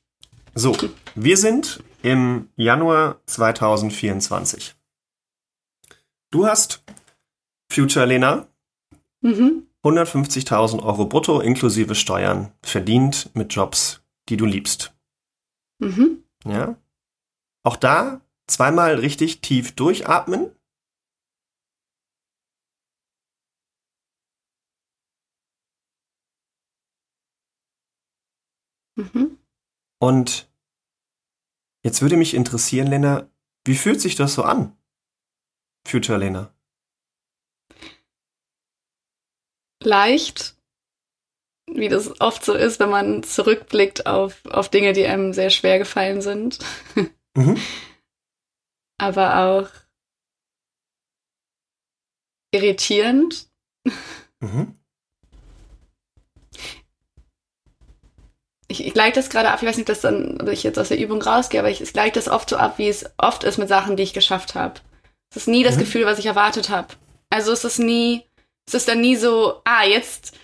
So, 0.55 0.77
wir 1.13 1.36
sind 1.36 1.84
im 2.01 2.48
Januar 2.55 3.17
2024. 3.25 4.75
Du 6.32 6.48
hast 6.48 6.86
Future 7.70 8.05
Lena 8.05 8.48
mhm. 9.20 9.67
150.000 9.84 10.82
Euro 10.82 11.05
brutto 11.05 11.41
inklusive 11.41 11.96
Steuern 11.96 12.53
verdient 12.62 13.29
mit 13.34 13.53
Jobs, 13.53 14.02
die 14.30 14.38
du 14.38 14.46
liebst. 14.46 14.96
Mhm. 15.80 16.24
Ja. 16.46 16.77
Auch 17.63 17.75
da 17.75 18.22
zweimal 18.48 18.96
richtig 18.96 19.42
tief 19.42 19.74
durchatmen. 19.75 20.56
Mhm. 28.96 29.39
Und 30.00 30.51
jetzt 31.84 32.01
würde 32.01 32.18
mich 32.18 32.34
interessieren, 32.34 32.88
Lena, 32.88 33.30
wie 33.65 33.75
fühlt 33.75 34.01
sich 34.01 34.15
das 34.15 34.34
so 34.34 34.44
an? 34.44 34.77
Future 35.88 36.18
Lena? 36.18 36.53
Leicht, 39.82 40.56
wie 41.72 41.89
das 41.89 42.20
oft 42.22 42.43
so 42.43 42.53
ist, 42.53 42.79
wenn 42.79 42.89
man 42.89 43.24
zurückblickt 43.24 44.05
auf, 44.05 44.46
auf 44.50 44.70
Dinge, 44.70 44.93
die 44.93 45.05
einem 45.05 45.34
sehr 45.34 45.50
schwer 45.50 45.79
gefallen 45.79 46.22
sind. 46.22 46.60
Mhm. 47.36 47.58
Aber 49.00 49.38
auch 49.38 49.70
irritierend. 52.53 53.48
Mhm. 54.39 54.77
Ich, 58.67 58.86
ich 58.86 58.93
gleiche 58.93 59.13
das 59.13 59.32
gerade 59.32 59.50
ab, 59.50 59.63
ich 59.63 59.67
weiß 59.67 59.77
nicht, 59.77 59.89
dass 59.89 60.01
dann, 60.01 60.39
ob 60.39 60.48
ich 60.50 60.62
jetzt 60.62 60.77
aus 60.77 60.89
der 60.89 61.00
Übung 61.00 61.24
rausgehe, 61.24 61.60
aber 61.60 61.72
ich, 61.72 61.82
ich 61.82 61.91
gleiche 61.91 62.12
das 62.12 62.29
oft 62.29 62.50
so 62.51 62.58
ab, 62.58 62.77
wie 62.77 62.88
es 62.88 63.10
oft 63.17 63.43
ist 63.43 63.58
mit 63.58 63.67
Sachen, 63.67 63.98
die 63.98 64.03
ich 64.03 64.13
geschafft 64.13 64.53
habe. 64.53 64.79
Es 65.32 65.38
ist 65.38 65.48
nie 65.48 65.63
das 65.63 65.77
mhm. 65.77 65.79
Gefühl, 65.79 66.05
was 66.05 66.20
ich 66.20 66.27
erwartet 66.27 66.70
habe. 66.70 66.89
Also 67.32 67.51
es 67.51 67.63
ist 67.63 67.79
nie 67.79 68.24
Es 68.67 68.75
ist 68.75 68.88
dann 68.88 69.01
nie 69.01 69.15
so, 69.15 69.62
ah, 69.65 69.84
jetzt 69.86 70.38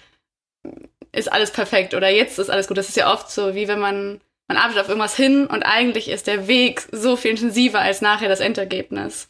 ist 1.12 1.32
alles 1.32 1.52
perfekt 1.52 1.94
oder 1.94 2.10
jetzt 2.10 2.40
ist 2.40 2.50
alles 2.50 2.68
gut. 2.68 2.78
Das 2.78 2.90
ist 2.90 2.98
ja 2.98 3.12
oft 3.12 3.30
so, 3.32 3.56
wie 3.56 3.68
wenn 3.68 3.80
man, 3.80 4.22
man 4.48 4.58
arbeitet 4.58 4.82
auf 4.82 4.90
irgendwas 4.90 5.16
hin 5.16 5.48
und 5.48 5.64
eigentlich 5.64 6.10
ist 6.10 6.28
der 6.28 6.48
Weg 6.48 6.88
so 6.92 7.16
viel 7.16 7.32
intensiver 7.32 7.80
als 7.80 8.02
nachher 8.02 8.30
das 8.30 8.40
Endergebnis. 8.40 9.30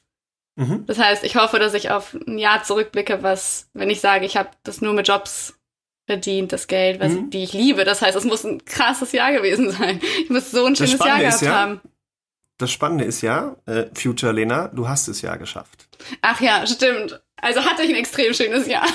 Mhm. 0.56 0.86
Das 0.88 1.00
heißt, 1.00 1.24
ich 1.24 1.36
hoffe, 1.36 1.58
dass 1.58 1.74
ich 1.74 1.90
auf 1.90 2.16
ein 2.28 2.38
Jahr 2.38 2.64
zurückblicke, 2.64 3.24
was, 3.24 3.70
wenn 3.74 3.90
ich 3.90 4.02
sage, 4.02 4.26
ich 4.26 4.36
habe 4.36 4.50
das 4.64 4.82
nur 4.82 4.94
mit 4.94 5.08
Jobs 5.08 5.58
verdient, 6.06 6.52
das 6.52 6.68
Geld, 6.68 7.00
was, 7.00 7.14
mhm. 7.14 7.30
die 7.30 7.44
ich 7.44 7.54
liebe. 7.54 7.86
Das 7.86 8.02
heißt, 8.02 8.18
es 8.18 8.26
muss 8.26 8.44
ein 8.44 8.66
krasses 8.66 9.12
Jahr 9.12 9.32
gewesen 9.32 9.72
sein. 9.72 10.02
Ich 10.24 10.30
muss 10.30 10.52
so 10.52 10.66
ein 10.66 10.76
schönes 10.76 11.00
Jahr 11.00 11.20
gehabt 11.20 11.42
ja, 11.42 11.52
haben. 11.52 11.82
Das 12.60 12.72
Spannende 12.72 13.06
ist 13.06 13.22
ja, 13.22 13.56
äh, 13.66 13.86
Future 13.94 14.34
Lena, 14.34 14.68
du 14.68 14.88
hast 14.88 15.08
es 15.08 15.22
ja 15.22 15.38
geschafft. 15.38 15.88
Ach 16.22 16.42
ja, 16.42 16.68
stimmt. 16.68 17.22
Also 17.38 17.62
hatte 17.62 17.84
ich 17.84 17.90
ein 17.90 17.96
extrem 17.96 18.34
schönes 18.34 18.68
Jahr. 18.68 18.86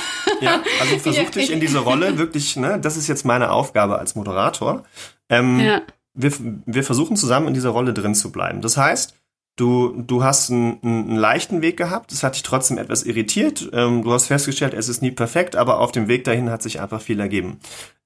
Ja, 0.43 0.63
also 0.81 0.99
versuch 0.99 1.31
dich 1.31 1.51
in 1.51 1.61
diese 1.61 1.79
Rolle 1.79 2.19
wirklich, 2.19 2.57
ne, 2.57 2.79
das 2.79 2.99
ist 2.99 3.09
jetzt 3.09 3.25
meine 3.25 3.51
Aufgabe 3.51 3.99
als 3.99 4.17
Moderator. 4.17 4.85
Ähm, 5.31 5.61
ja. 5.61 5.81
wir, 6.13 6.33
wir 6.67 6.85
versuchen 6.85 7.17
zusammen 7.17 7.49
in 7.49 7.55
dieser 7.55 7.71
Rolle 7.71 7.95
drin 7.95 8.15
zu 8.15 8.31
bleiben. 8.31 8.61
Das 8.61 8.77
heißt, 8.77 9.15
du, 9.57 9.95
du 9.97 10.23
hast 10.23 10.51
einen, 10.51 10.79
einen 10.83 11.17
leichten 11.17 11.63
Weg 11.63 11.79
gehabt, 11.79 12.13
es 12.13 12.23
hat 12.23 12.35
dich 12.35 12.43
trotzdem 12.43 12.77
etwas 12.77 13.05
irritiert. 13.05 13.71
Ähm, 13.73 14.05
du 14.05 14.13
hast 14.13 14.27
festgestellt, 14.27 14.75
es 14.75 14.91
ist 14.91 15.01
nie 15.01 15.11
perfekt, 15.11 15.57
aber 15.57 15.81
auf 15.81 15.91
dem 15.91 16.07
Weg 16.09 16.25
dahin 16.25 16.51
hat 16.51 16.63
sich 16.63 16.83
einfach 16.83 17.01
viel 17.01 17.19
ergeben. 17.19 17.61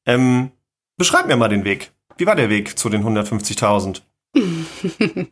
Ähm, 0.07 0.53
beschreib 0.97 1.27
mir 1.27 1.37
mal 1.37 1.49
den 1.49 1.65
Weg. 1.65 1.91
Wie 2.17 2.27
war 2.27 2.37
der 2.37 2.49
Weg 2.49 2.79
zu 2.79 2.89
den 2.89 3.03
150.000? 3.05 4.03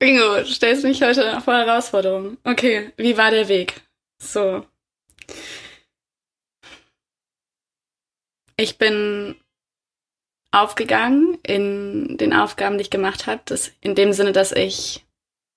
Bingo, 0.00 0.36
du 0.36 0.46
stellst 0.46 0.82
mich 0.82 1.02
heute 1.02 1.40
vor 1.42 1.54
Herausforderungen. 1.54 2.38
Okay, 2.42 2.90
wie 2.96 3.18
war 3.18 3.30
der 3.30 3.48
Weg? 3.48 3.82
So. 4.18 4.64
Ich 8.56 8.78
bin 8.78 9.36
aufgegangen 10.52 11.38
in 11.42 12.16
den 12.16 12.32
Aufgaben, 12.32 12.78
die 12.78 12.82
ich 12.82 12.90
gemacht 12.90 13.26
habe. 13.26 13.42
Das, 13.44 13.72
in 13.82 13.94
dem 13.94 14.14
Sinne, 14.14 14.32
dass 14.32 14.52
ich, 14.52 15.04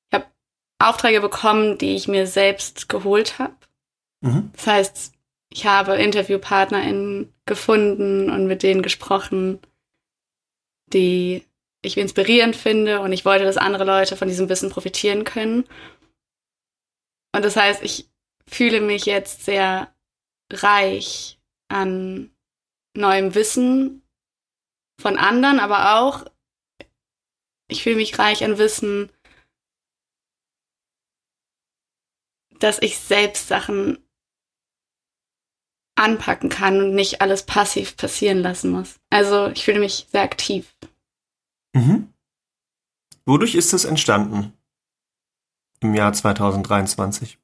ich 0.10 0.14
habe 0.14 0.26
Aufträge 0.78 1.22
bekommen, 1.22 1.78
die 1.78 1.96
ich 1.96 2.10
mir 2.10 2.28
selbst 2.28 2.90
geholt 2.90 3.40
habe. 3.40 3.56
Mhm. 4.20 4.52
Das 4.58 4.68
heißt, 4.68 5.14
ich 5.52 5.66
habe 5.66 5.96
InterviewpartnerInnen 5.96 7.34
gefunden 7.46 8.30
und 8.30 8.48
mit 8.48 8.62
denen 8.62 8.82
gesprochen, 8.82 9.60
die 10.88 11.46
ich 11.84 11.98
inspirierend 11.98 12.56
finde 12.56 13.02
und 13.02 13.12
ich 13.12 13.26
wollte, 13.26 13.44
dass 13.44 13.58
andere 13.58 13.84
Leute 13.84 14.16
von 14.16 14.28
diesem 14.28 14.50
Wissen 14.50 14.70
profitieren 14.70 15.26
können. 15.26 15.66
Und 17.36 17.44
das 17.44 17.56
heißt, 17.56 17.84
ich 17.84 18.10
fühle 18.48 18.82
mich 18.82 19.06
jetzt 19.06 19.46
sehr 19.46 19.94
reich 20.52 21.40
an 21.70 22.34
neuem 22.96 23.36
Wissen 23.36 24.02
von 25.02 25.18
anderen, 25.18 25.60
aber 25.60 26.00
auch, 26.00 26.26
ich 27.70 27.84
fühle 27.84 27.98
mich 27.98 28.18
reich 28.18 28.44
an 28.44 28.58
Wissen, 28.58 29.12
dass 32.60 32.82
ich 32.82 32.98
selbst 32.98 33.48
Sachen 33.48 33.98
anpacken 35.96 36.50
kann 36.50 36.80
und 36.80 36.96
nicht 36.96 37.22
alles 37.22 37.46
passiv 37.46 37.98
passieren 37.98 38.40
lassen 38.40 38.72
muss. 38.72 39.00
Also 39.10 39.48
ich 39.48 39.66
fühle 39.66 39.80
mich 39.80 40.08
sehr 40.12 40.22
aktiv. 40.22 40.74
Mhm. 41.74 42.14
Wodurch 43.26 43.56
ist 43.56 43.74
es 43.74 43.86
entstanden 43.86 44.54
im 45.80 45.94
Jahr 45.94 46.14
2023? 46.14 47.38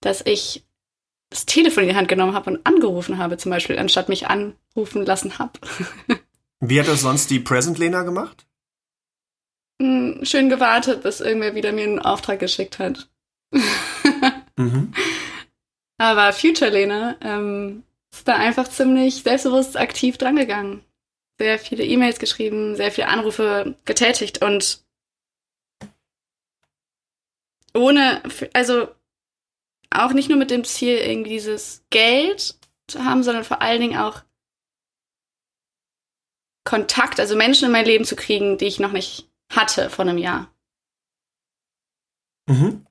Dass 0.00 0.22
ich 0.24 0.64
das 1.30 1.46
Telefon 1.46 1.84
in 1.84 1.90
die 1.90 1.96
Hand 1.96 2.08
genommen 2.08 2.34
habe 2.34 2.50
und 2.50 2.66
angerufen 2.66 3.18
habe, 3.18 3.36
zum 3.36 3.50
Beispiel, 3.50 3.78
anstatt 3.78 4.08
mich 4.08 4.26
anrufen 4.26 5.04
lassen 5.04 5.38
habe. 5.38 5.52
Wie 6.60 6.80
hat 6.80 6.88
das 6.88 7.02
sonst 7.02 7.30
die 7.30 7.38
Present 7.38 7.78
Lena 7.78 8.02
gemacht? 8.02 8.46
Hm, 9.80 10.24
schön 10.24 10.48
gewartet, 10.48 11.02
bis 11.02 11.20
irgendwer 11.20 11.54
wieder 11.54 11.72
mir 11.72 11.84
einen 11.84 11.98
Auftrag 12.00 12.40
geschickt 12.40 12.78
hat. 12.78 13.08
mhm. 14.56 14.92
Aber 15.98 16.32
Future 16.32 16.70
Lena 16.70 17.16
ähm, 17.20 17.84
ist 18.12 18.26
da 18.26 18.36
einfach 18.36 18.68
ziemlich 18.68 19.22
selbstbewusst 19.22 19.78
aktiv 19.78 20.18
drangegangen 20.18 20.82
sehr 21.40 21.58
viele 21.58 21.84
E-Mails 21.84 22.18
geschrieben, 22.18 22.76
sehr 22.76 22.92
viele 22.92 23.08
Anrufe 23.08 23.74
getätigt 23.86 24.42
und 24.44 24.84
ohne, 27.72 28.22
also 28.52 28.88
auch 29.88 30.12
nicht 30.12 30.28
nur 30.28 30.36
mit 30.36 30.50
dem 30.50 30.64
Ziel, 30.64 30.98
irgendwie 30.98 31.30
dieses 31.30 31.82
Geld 31.88 32.58
zu 32.88 33.02
haben, 33.06 33.22
sondern 33.22 33.44
vor 33.44 33.62
allen 33.62 33.80
Dingen 33.80 33.98
auch 33.98 34.22
Kontakt, 36.64 37.18
also 37.18 37.36
Menschen 37.36 37.64
in 37.64 37.72
mein 37.72 37.86
Leben 37.86 38.04
zu 38.04 38.16
kriegen, 38.16 38.58
die 38.58 38.66
ich 38.66 38.78
noch 38.78 38.92
nicht 38.92 39.30
hatte 39.50 39.88
vor 39.88 40.04
einem 40.04 40.18
Jahr. 40.18 40.54
Mhm. 42.48 42.86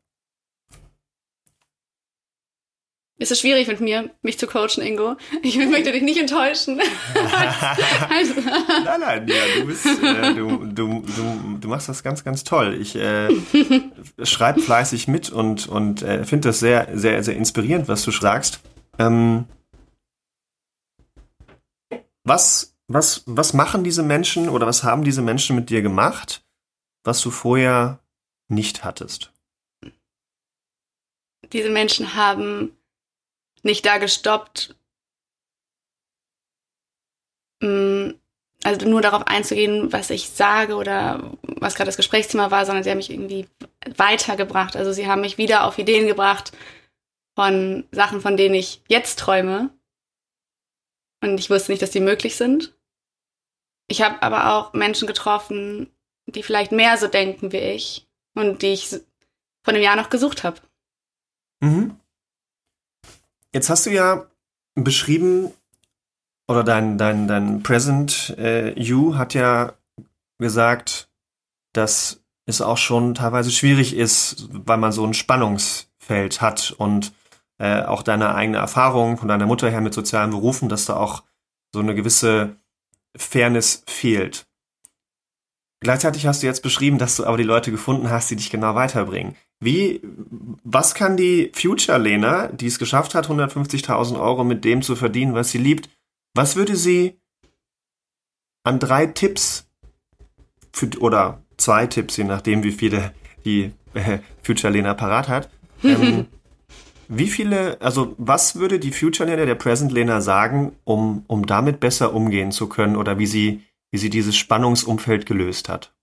Ist 3.19 3.31
es 3.31 3.41
schwierig 3.41 3.67
mit 3.67 3.81
mir, 3.81 4.09
mich 4.21 4.39
zu 4.39 4.47
coachen, 4.47 4.81
Ingo? 4.81 5.17
Ich 5.43 5.57
möchte 5.69 5.91
dich 5.91 6.03
nicht 6.03 6.17
enttäuschen. 6.17 6.79
also. 8.09 8.33
Nein, 8.85 8.99
nein, 9.01 9.27
ja, 9.27 9.35
du 9.59 9.65
bist, 9.67 9.85
äh, 9.85 10.33
du, 10.33 10.65
du, 10.65 11.01
du, 11.01 11.57
du 11.59 11.67
machst 11.67 11.89
das 11.89 12.01
ganz, 12.01 12.23
ganz 12.23 12.45
toll. 12.45 12.77
Ich 12.79 12.95
äh, 12.95 13.27
schreibe 14.23 14.61
fleißig 14.61 15.09
mit 15.09 15.29
und, 15.31 15.67
und 15.67 16.01
äh, 16.01 16.23
finde 16.23 16.47
das 16.47 16.59
sehr, 16.59 16.87
sehr, 16.93 17.21
sehr 17.21 17.35
inspirierend, 17.35 17.89
was 17.89 18.03
du 18.03 18.11
sagst. 18.11 18.61
Ähm, 18.97 19.45
was, 22.23 22.77
was, 22.87 23.23
was 23.25 23.53
machen 23.53 23.83
diese 23.83 24.03
Menschen 24.03 24.47
oder 24.47 24.65
was 24.65 24.85
haben 24.85 25.03
diese 25.03 25.21
Menschen 25.21 25.57
mit 25.57 25.69
dir 25.69 25.81
gemacht, 25.81 26.45
was 27.03 27.19
du 27.19 27.31
vorher 27.31 27.99
nicht 28.47 28.85
hattest? 28.85 29.33
Diese 31.51 31.69
Menschen 31.69 32.15
haben 32.15 32.78
nicht 33.63 33.85
da 33.85 33.97
gestoppt, 33.97 34.75
mm, 37.61 38.11
also 38.63 38.87
nur 38.87 39.01
darauf 39.01 39.25
einzugehen, 39.27 39.91
was 39.93 40.09
ich 40.09 40.29
sage 40.29 40.75
oder 40.75 41.37
was 41.41 41.75
gerade 41.75 41.87
das 41.87 41.97
Gesprächsthema 41.97 42.51
war, 42.51 42.65
sondern 42.65 42.83
sie 42.83 42.89
haben 42.89 42.97
mich 42.97 43.09
irgendwie 43.09 43.47
weitergebracht. 43.95 44.75
Also 44.75 44.91
sie 44.91 45.07
haben 45.07 45.21
mich 45.21 45.37
wieder 45.37 45.63
auf 45.63 45.77
Ideen 45.77 46.07
gebracht 46.07 46.51
von 47.35 47.87
Sachen, 47.91 48.19
von 48.21 48.35
denen 48.35 48.55
ich 48.55 48.81
jetzt 48.87 49.19
träume. 49.19 49.69
Und 51.21 51.39
ich 51.39 51.49
wusste 51.49 51.71
nicht, 51.71 51.81
dass 51.81 51.91
die 51.91 52.01
möglich 52.01 52.35
sind. 52.35 52.75
Ich 53.87 54.01
habe 54.01 54.21
aber 54.21 54.53
auch 54.53 54.73
Menschen 54.73 55.07
getroffen, 55.07 55.91
die 56.27 56.43
vielleicht 56.43 56.71
mehr 56.71 56.97
so 56.97 57.07
denken 57.07 57.51
wie 57.51 57.57
ich 57.57 58.07
und 58.35 58.61
die 58.61 58.73
ich 58.73 58.89
vor 59.63 59.73
einem 59.73 59.81
Jahr 59.81 59.95
noch 59.95 60.09
gesucht 60.09 60.43
habe. 60.43 60.61
Mhm. 61.61 61.99
Jetzt 63.53 63.69
hast 63.69 63.85
du 63.85 63.91
ja 63.91 64.27
beschrieben, 64.75 65.51
oder 66.49 66.63
dein, 66.63 66.97
dein, 66.97 67.27
dein 67.27 67.61
Present 67.61 68.35
äh, 68.39 68.73
You 68.79 69.15
hat 69.15 69.35
ja 69.35 69.73
gesagt, 70.39 71.09
dass 71.73 72.21
es 72.47 72.61
auch 72.61 72.77
schon 72.77 73.13
teilweise 73.13 73.51
schwierig 73.51 73.95
ist, 73.95 74.47
weil 74.51 74.77
man 74.77 74.91
so 74.91 75.05
ein 75.05 75.13
Spannungsfeld 75.13 76.41
hat 76.41 76.71
und 76.71 77.13
äh, 77.59 77.83
auch 77.83 78.01
deine 78.01 78.33
eigene 78.33 78.57
Erfahrung 78.57 79.17
von 79.17 79.27
deiner 79.27 79.45
Mutter 79.45 79.69
her 79.69 79.81
mit 79.81 79.93
sozialen 79.93 80.31
Berufen, 80.31 80.69
dass 80.69 80.85
da 80.85 80.95
auch 80.95 81.23
so 81.71 81.81
eine 81.81 81.93
gewisse 81.93 82.55
Fairness 83.15 83.83
fehlt. 83.85 84.47
Gleichzeitig 85.81 86.25
hast 86.25 86.41
du 86.41 86.47
jetzt 86.47 86.63
beschrieben, 86.63 86.97
dass 86.97 87.17
du 87.17 87.25
aber 87.25 87.37
die 87.37 87.43
Leute 87.43 87.69
gefunden 87.69 88.09
hast, 88.09 88.31
die 88.31 88.35
dich 88.35 88.49
genau 88.49 88.73
weiterbringen. 88.73 89.35
Wie, 89.61 90.01
was 90.63 90.95
kann 90.95 91.17
die 91.17 91.51
Future-Lena, 91.53 92.47
die 92.47 92.67
es 92.67 92.79
geschafft 92.79 93.13
hat, 93.13 93.29
150.000 93.29 94.19
Euro 94.19 94.43
mit 94.45 94.63
dem 94.63 94.81
zu 94.81 94.95
verdienen, 94.95 95.33
was 95.33 95.51
sie 95.51 95.57
liebt, 95.57 95.89
was 96.33 96.55
würde 96.55 96.77
sie 96.77 97.19
an 98.63 98.79
drei 98.79 99.05
Tipps 99.07 99.67
für, 100.71 100.89
oder 100.99 101.43
zwei 101.57 101.87
Tipps, 101.87 102.15
je 102.15 102.23
nachdem, 102.23 102.63
wie 102.63 102.71
viele 102.71 103.13
die 103.43 103.73
äh, 103.93 104.19
Future-Lena 104.43 104.93
parat 104.93 105.27
hat, 105.27 105.49
ähm, 105.83 106.27
wie 107.09 107.27
viele, 107.27 107.81
also 107.81 108.15
was 108.17 108.55
würde 108.55 108.79
die 108.79 108.91
Future-Lena 108.91 109.45
der 109.45 109.55
Present-Lena 109.55 110.21
sagen, 110.21 110.77
um, 110.85 111.25
um 111.27 111.45
damit 111.45 111.81
besser 111.81 112.13
umgehen 112.13 112.53
zu 112.53 112.69
können 112.69 112.95
oder 112.95 113.19
wie 113.19 113.27
sie, 113.27 113.63
wie 113.91 113.97
sie 113.97 114.09
dieses 114.09 114.37
Spannungsumfeld 114.37 115.25
gelöst 115.25 115.67
hat? 115.67 115.93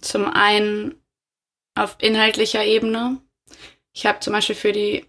Zum 0.00 0.26
einen 0.26 0.94
auf 1.74 1.96
inhaltlicher 2.00 2.64
Ebene. 2.64 3.18
Ich 3.92 4.06
habe 4.06 4.20
zum 4.20 4.32
Beispiel 4.32 4.54
für 4.54 4.72
die 4.72 5.06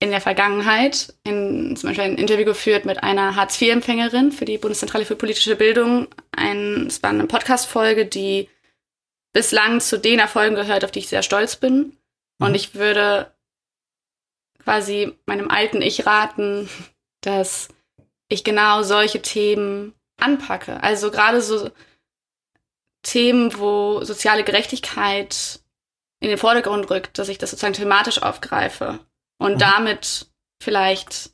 in 0.00 0.10
der 0.10 0.20
Vergangenheit 0.20 1.14
in, 1.22 1.76
zum 1.76 1.90
Beispiel 1.90 2.04
ein 2.04 2.18
Interview 2.18 2.44
geführt 2.44 2.84
mit 2.84 3.04
einer 3.04 3.36
Hartz-IV-Empfängerin 3.36 4.32
für 4.32 4.44
die 4.44 4.58
Bundeszentrale 4.58 5.04
für 5.04 5.14
politische 5.14 5.54
Bildung. 5.54 6.08
Ein, 6.32 6.88
es 6.88 7.02
war 7.04 7.10
eine 7.10 7.26
Podcast-Folge, 7.26 8.06
die 8.06 8.48
bislang 9.32 9.80
zu 9.80 10.00
den 10.00 10.18
Erfolgen 10.18 10.56
gehört, 10.56 10.84
auf 10.84 10.90
die 10.90 10.98
ich 10.98 11.08
sehr 11.08 11.22
stolz 11.22 11.54
bin. 11.54 11.96
Und 12.40 12.50
mhm. 12.50 12.54
ich 12.56 12.74
würde 12.74 13.32
quasi 14.58 15.16
meinem 15.26 15.48
alten 15.48 15.82
Ich 15.82 16.04
raten, 16.04 16.68
dass 17.20 17.68
ich 18.28 18.42
genau 18.42 18.82
solche 18.82 19.22
Themen 19.22 19.94
anpacke. 20.18 20.82
Also 20.82 21.10
gerade 21.12 21.40
so 21.40 21.70
Themen, 23.02 23.58
wo 23.58 24.04
soziale 24.04 24.44
Gerechtigkeit 24.44 25.60
in 26.20 26.28
den 26.28 26.38
Vordergrund 26.38 26.88
rückt, 26.90 27.18
dass 27.18 27.28
ich 27.28 27.38
das 27.38 27.50
sozusagen 27.50 27.74
thematisch 27.74 28.22
aufgreife 28.22 29.00
und 29.38 29.54
mhm. 29.54 29.58
damit 29.58 30.26
vielleicht 30.62 31.30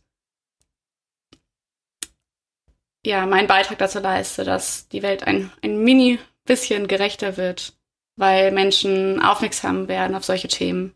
ja 3.04 3.26
meinen 3.26 3.48
Beitrag 3.48 3.78
dazu 3.78 3.98
leiste, 3.98 4.44
dass 4.44 4.88
die 4.88 5.02
Welt 5.02 5.25
ein, 5.25 5.50
ein 5.62 5.82
mini 5.82 6.18
bisschen 6.44 6.88
gerechter 6.88 7.37
wird, 7.37 7.78
weil 8.16 8.50
Menschen 8.50 9.22
aufmerksam 9.22 9.88
werden 9.88 10.16
auf 10.16 10.25
solche 10.25 10.48
Themen. 10.48 10.94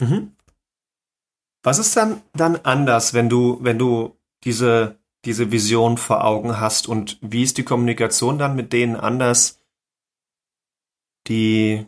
Mhm. 0.00 0.34
Was 1.62 1.78
ist 1.78 1.96
dann, 1.96 2.22
dann 2.34 2.56
anders, 2.56 3.14
wenn 3.14 3.28
du, 3.28 3.58
wenn 3.60 3.78
du 3.78 4.16
diese, 4.44 4.98
diese 5.24 5.50
Vision 5.52 5.96
vor 5.96 6.24
Augen 6.24 6.60
hast 6.60 6.88
und 6.88 7.18
wie 7.20 7.42
ist 7.42 7.56
die 7.58 7.64
Kommunikation 7.64 8.38
dann 8.38 8.56
mit 8.56 8.72
denen 8.72 8.96
anders, 8.96 9.60
die, 11.26 11.86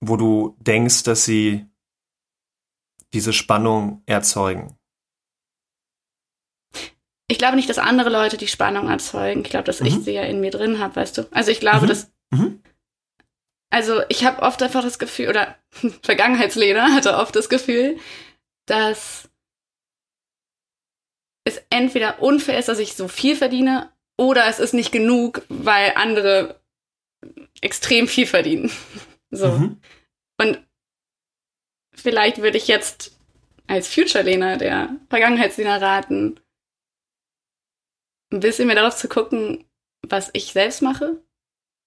wo 0.00 0.16
du 0.16 0.56
denkst, 0.60 1.04
dass 1.04 1.24
sie 1.24 1.66
diese 3.12 3.32
Spannung 3.32 4.02
erzeugen? 4.06 4.76
Ich 7.30 7.38
glaube 7.38 7.56
nicht, 7.56 7.68
dass 7.68 7.78
andere 7.78 8.08
Leute 8.08 8.38
die 8.38 8.48
Spannung 8.48 8.88
erzeugen. 8.88 9.42
Ich 9.44 9.50
glaube, 9.50 9.64
dass 9.64 9.80
mhm. 9.80 9.86
ich 9.86 9.94
sie 9.96 10.12
ja 10.12 10.22
in 10.22 10.40
mir 10.40 10.50
drin 10.50 10.78
habe, 10.78 10.96
weißt 10.96 11.18
du. 11.18 11.28
Also 11.30 11.50
ich 11.50 11.60
glaube, 11.60 11.84
mhm. 11.84 11.88
dass 11.88 12.10
mhm. 12.30 12.62
also 13.70 14.00
ich 14.08 14.24
habe 14.24 14.42
oft 14.42 14.62
einfach 14.62 14.82
das 14.82 14.98
Gefühl, 14.98 15.28
oder 15.28 15.56
Vergangenheitsleder 16.02 16.94
hatte 16.94 17.16
oft 17.16 17.36
das 17.36 17.48
Gefühl, 17.48 17.98
dass 18.66 19.28
es 21.44 21.62
entweder 21.70 22.20
unfair 22.22 22.58
ist, 22.58 22.68
dass 22.68 22.78
ich 22.78 22.94
so 22.94 23.08
viel 23.08 23.36
verdiene, 23.36 23.92
oder 24.18 24.46
es 24.46 24.58
ist 24.58 24.74
nicht 24.74 24.90
genug, 24.90 25.42
weil 25.48 25.92
andere 25.94 26.57
extrem 27.60 28.08
viel 28.08 28.26
verdienen. 28.26 28.70
So. 29.30 29.48
Mhm. 29.48 29.80
Und 30.40 30.66
vielleicht 31.94 32.38
würde 32.38 32.56
ich 32.56 32.68
jetzt 32.68 33.18
als 33.66 33.92
Future-Lena 33.92 34.56
der 34.56 34.96
Vergangenheitslena 35.10 35.76
raten, 35.76 36.40
ein 38.32 38.40
bisschen 38.40 38.66
mehr 38.66 38.76
darauf 38.76 38.96
zu 38.96 39.08
gucken, 39.08 39.64
was 40.02 40.30
ich 40.32 40.52
selbst 40.52 40.80
mache. 40.80 41.22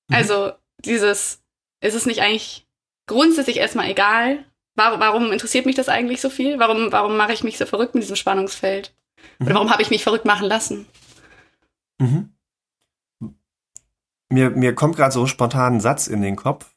Mhm. 0.07 0.15
Also 0.15 0.51
dieses, 0.79 1.41
ist 1.81 1.95
es 1.95 2.05
nicht 2.05 2.21
eigentlich 2.21 2.67
grundsätzlich 3.07 3.57
erstmal 3.57 3.89
egal, 3.89 4.45
warum, 4.75 4.99
warum 4.99 5.31
interessiert 5.31 5.65
mich 5.65 5.75
das 5.75 5.89
eigentlich 5.89 6.21
so 6.21 6.29
viel? 6.29 6.59
Warum, 6.59 6.91
warum 6.91 7.17
mache 7.17 7.33
ich 7.33 7.43
mich 7.43 7.57
so 7.57 7.65
verrückt 7.65 7.93
mit 7.93 8.03
diesem 8.03 8.15
Spannungsfeld? 8.15 8.93
Mhm. 9.39 9.47
Oder 9.47 9.55
warum 9.55 9.71
habe 9.71 9.81
ich 9.81 9.89
mich 9.89 10.03
verrückt 10.03 10.25
machen 10.25 10.47
lassen? 10.47 10.87
Mhm. 11.99 12.33
Mir, 14.31 14.49
mir 14.49 14.73
kommt 14.73 14.95
gerade 14.95 15.11
so 15.11 15.27
spontan 15.27 15.75
ein 15.75 15.81
Satz 15.81 16.07
in 16.07 16.21
den 16.21 16.37
Kopf 16.37 16.73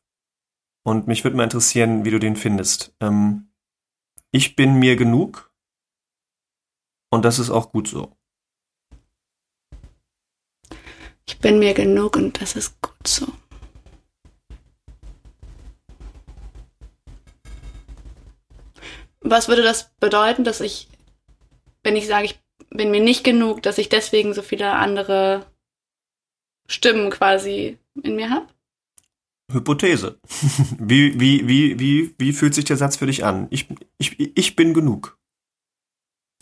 und 0.82 1.06
mich 1.06 1.22
würde 1.22 1.36
mal 1.36 1.44
interessieren, 1.44 2.04
wie 2.04 2.10
du 2.10 2.18
den 2.18 2.34
findest. 2.34 2.92
Ähm, 3.00 3.48
ich 4.32 4.56
bin 4.56 4.80
mir 4.80 4.96
genug 4.96 5.52
und 7.10 7.24
das 7.24 7.38
ist 7.38 7.50
auch 7.50 7.70
gut 7.70 7.86
so. 7.86 8.16
Ich 11.26 11.38
bin 11.38 11.60
mir 11.60 11.74
genug 11.74 12.16
und 12.16 12.40
das 12.40 12.56
ist 12.56 12.82
gut 12.82 13.06
so. 13.06 13.28
Was 19.20 19.46
würde 19.46 19.62
das 19.62 19.94
bedeuten, 20.00 20.42
dass 20.42 20.60
ich, 20.60 20.88
wenn 21.84 21.94
ich 21.94 22.08
sage, 22.08 22.24
ich 22.24 22.40
bin 22.70 22.90
mir 22.90 23.00
nicht 23.00 23.22
genug, 23.22 23.62
dass 23.62 23.78
ich 23.78 23.88
deswegen 23.88 24.34
so 24.34 24.42
viele 24.42 24.72
andere 24.72 25.46
Stimmen 26.66 27.10
quasi 27.10 27.78
in 28.02 28.16
mir 28.16 28.30
habe? 28.30 28.46
Hypothese. 29.52 30.18
Wie, 30.78 31.20
wie, 31.20 31.46
wie, 31.46 31.78
wie, 31.78 32.14
wie 32.18 32.32
fühlt 32.32 32.54
sich 32.54 32.64
der 32.64 32.78
Satz 32.78 32.96
für 32.96 33.06
dich 33.06 33.24
an? 33.24 33.46
Ich, 33.50 33.68
ich, 33.98 34.18
ich 34.18 34.56
bin 34.56 34.72
genug. 34.72 35.18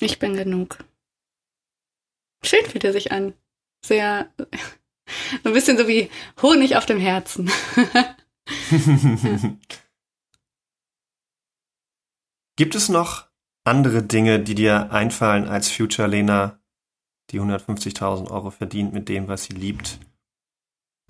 Ich 0.00 0.18
bin 0.18 0.35
genug. 0.35 0.78
Schön 2.44 2.64
fühlt 2.66 2.85
er 2.85 2.92
sich 2.92 3.11
an. 3.12 3.35
Sehr, 3.85 4.32
ein 5.44 5.52
bisschen 5.52 5.76
so 5.78 5.88
wie 5.88 6.11
Honig 6.40 6.76
auf 6.76 6.87
dem 6.87 7.00
Herzen. 7.00 7.50
Gibt 12.56 12.74
es 12.74 12.88
noch 12.88 13.28
andere 13.64 14.02
Dinge, 14.02 14.40
die 14.40 14.54
dir 14.54 14.92
einfallen 14.92 15.48
als 15.48 15.70
Future 15.70 16.08
Lena, 16.08 16.61
die 17.30 17.40
150.000 17.40 18.30
Euro 18.30 18.50
verdient 18.50 18.92
mit 18.92 19.08
dem, 19.08 19.28
was 19.28 19.44
sie 19.44 19.54
liebt? 19.54 19.98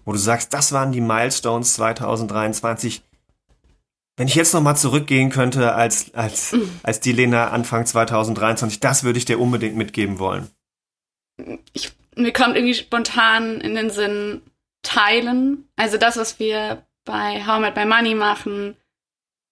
Wo 0.04 0.12
du 0.12 0.18
sagst, 0.18 0.52
das 0.52 0.72
waren 0.72 0.92
die 0.92 1.00
Milestones 1.00 1.74
2023. 1.74 3.02
Wenn 4.16 4.28
ich 4.28 4.34
jetzt 4.34 4.52
nochmal 4.52 4.76
zurückgehen 4.76 5.30
könnte 5.30 5.74
als, 5.74 6.14
als, 6.14 6.54
als 6.82 7.00
die 7.00 7.12
Lena 7.12 7.48
Anfang 7.48 7.86
2023, 7.86 8.80
das 8.80 9.04
würde 9.04 9.18
ich 9.18 9.24
dir 9.24 9.40
unbedingt 9.40 9.76
mitgeben 9.76 10.18
wollen. 10.18 10.50
Ich, 11.72 11.92
mir 12.16 12.32
kommt 12.32 12.56
irgendwie 12.56 12.74
spontan 12.74 13.60
in 13.60 13.74
den 13.74 13.90
Sinn, 13.90 14.42
teilen. 14.82 15.68
Also 15.76 15.96
das, 15.96 16.16
was 16.16 16.38
wir 16.38 16.84
bei 17.04 17.44
How 17.46 17.58
I 17.58 17.60
Met 17.60 17.76
My 17.76 17.84
Money 17.84 18.14
machen, 18.14 18.76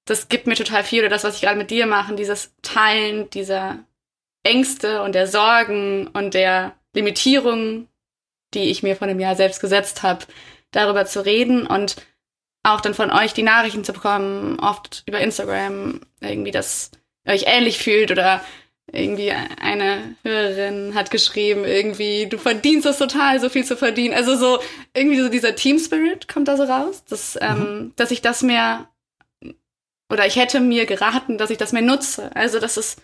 das 0.05 0.29
gibt 0.29 0.47
mir 0.47 0.57
total 0.57 0.85
viel. 0.85 1.01
Oder 1.01 1.09
das, 1.09 1.25
was 1.25 1.37
ich 1.37 1.43
gerade 1.43 1.59
mit 1.59 1.71
dir 1.71 1.87
mache, 1.87 2.15
dieses 2.15 2.53
Teilen 2.63 3.31
dieser 3.31 3.79
Ängste 4.43 5.03
und 5.03 5.15
der 5.15 5.27
Sorgen 5.27 6.09
und 6.09 6.35
der 6.35 6.75
Limitierungen, 6.95 7.89
die 8.55 8.71
ich 8.71 8.83
mir 8.83 8.97
vor 8.97 9.09
einem 9.09 9.21
Jahr 9.21 9.37
selbst 9.37 9.61
gesetzt 9.61 10.03
habe, 10.03 10.27
darüber 10.71 11.07
zu 11.07 11.25
reden 11.25 11.67
und 11.67 11.97
auch 12.63 12.81
dann 12.81 12.95
von 12.95 13.11
euch 13.11 13.33
die 13.33 13.43
Nachrichten 13.43 13.85
zu 13.85 13.93
bekommen, 13.93 14.59
oft 14.61 15.03
über 15.07 15.21
Instagram, 15.21 16.01
irgendwie, 16.21 16.51
dass 16.51 16.91
ihr 17.27 17.33
euch 17.33 17.45
ähnlich 17.47 17.79
fühlt 17.79 18.11
oder 18.11 18.45
irgendwie 18.93 19.31
eine 19.31 20.17
Hörerin 20.25 20.95
hat 20.95 21.11
geschrieben, 21.11 21.65
irgendwie, 21.65 22.27
du 22.27 22.39
verdienst 22.39 22.87
das 22.87 22.99
total, 22.99 23.41
so 23.41 23.49
viel 23.49 23.65
zu 23.65 23.77
verdienen. 23.77 24.15
Also 24.15 24.37
so, 24.37 24.59
irgendwie 24.95 25.21
so 25.21 25.29
dieser 25.29 25.55
Team 25.55 25.79
Spirit 25.79 26.29
kommt 26.29 26.49
da 26.49 26.57
so 26.57 26.65
raus, 26.65 27.05
dass, 27.09 27.39
ähm, 27.41 27.59
mhm. 27.59 27.93
dass 27.97 28.11
ich 28.11 28.21
das 28.21 28.43
mehr 28.43 28.89
oder 30.11 30.27
ich 30.27 30.37
hätte 30.37 30.61
mir 30.61 30.87
geraten, 30.87 31.39
dass 31.39 31.51
ich 31.51 31.59
das 31.59 31.73
mehr 31.73 31.83
nutze. 31.83 32.35
Also, 32.35 32.59
dass 32.59 32.77
es, 32.77 32.97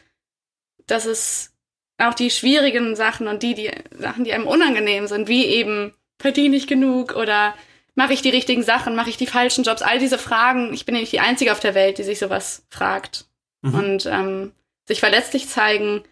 dass 0.87 1.07
es 1.07 1.53
auch 1.99 2.15
die 2.15 2.31
schwierigen 2.31 2.97
Sachen 2.97 3.27
und 3.29 3.43
die, 3.43 3.55
die 3.55 3.71
Sachen, 3.99 4.25
die 4.25 4.33
einem 4.33 4.47
unangenehm 4.47 5.07
sind, 5.07 5.29
wie 5.29 5.47
eben, 5.47 5.95
verdiene 6.19 6.57
ich 6.57 6.67
genug 6.67 7.15
oder 7.15 7.55
mache 7.95 8.13
ich 8.13 8.23
die 8.23 8.31
richtigen 8.31 8.63
Sachen, 8.63 8.95
mache 8.95 9.11
ich 9.11 9.17
die 9.17 9.27
falschen 9.27 9.65
Jobs, 9.65 9.83
all 9.83 9.99
diese 9.99 10.19
Fragen. 10.19 10.73
Ich 10.75 10.85
bin 10.85 10.95
ja 10.95 11.01
nicht 11.01 11.13
die 11.13 11.21
Einzige 11.21 11.53
auf 11.53 11.61
der 11.61 11.75
Welt, 11.75 11.99
die 11.99 12.05
sich 12.05 12.19
sowas 12.19 12.65
fragt. 12.71 13.27
Mhm. 13.63 13.75
Und 13.75 14.07
ähm, 14.07 14.53
sich 14.87 15.01
verletzlich 15.01 15.49
zeigen 15.49 16.05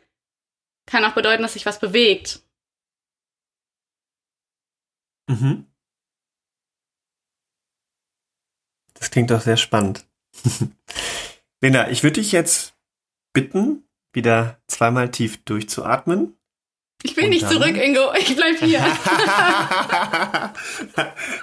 kann 0.86 1.04
auch 1.04 1.14
bedeuten, 1.14 1.42
dass 1.42 1.54
sich 1.54 1.66
was 1.66 1.78
bewegt. 1.78 2.40
Mhm. 5.28 5.66
Das 8.94 9.10
klingt 9.10 9.30
doch 9.30 9.40
sehr 9.40 9.56
spannend. 9.56 10.06
Lena, 11.60 11.90
ich 11.90 12.02
würde 12.02 12.20
dich 12.20 12.32
jetzt 12.32 12.74
bitten, 13.32 13.84
wieder 14.14 14.58
zweimal 14.66 15.10
tief 15.10 15.44
durchzuatmen. 15.44 16.36
Ich 17.06 17.18
will 17.18 17.24
Und 17.24 17.30
nicht 17.30 17.46
zurück, 17.46 17.76
Ingo. 17.76 18.14
Ich 18.18 18.34
bleib 18.34 18.58
hier. 18.60 18.80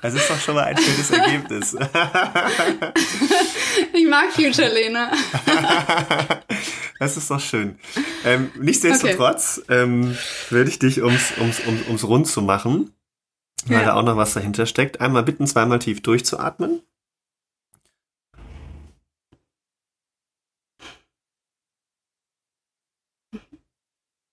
das 0.02 0.16
ist 0.16 0.28
doch 0.28 0.40
schon 0.40 0.56
mal 0.56 0.64
ein 0.64 0.78
schönes 0.78 1.12
Ergebnis. 1.12 1.76
ich 3.94 4.08
mag 4.08 4.32
Future, 4.32 4.74
Lena. 4.74 5.12
das 7.00 7.16
ist 7.16 7.30
doch 7.30 7.40
schön. 7.40 7.78
Ähm, 8.26 8.50
nichtsdestotrotz 8.60 9.62
okay. 9.64 9.84
ähm, 9.84 10.18
würde 10.50 10.72
ich 10.72 10.80
dich, 10.80 11.04
ums, 11.04 11.32
ums, 11.38 11.60
ums, 11.68 11.88
ums 11.88 12.04
rund 12.06 12.28
zu 12.28 12.42
machen, 12.42 12.96
weil 13.68 13.82
ja. 13.82 13.86
da 13.86 13.94
auch 13.94 14.04
noch 14.04 14.18
was 14.18 14.34
dahinter 14.34 14.66
steckt, 14.66 15.00
einmal 15.00 15.22
bitten, 15.22 15.46
zweimal 15.46 15.78
tief 15.78 16.02
durchzuatmen. 16.02 16.82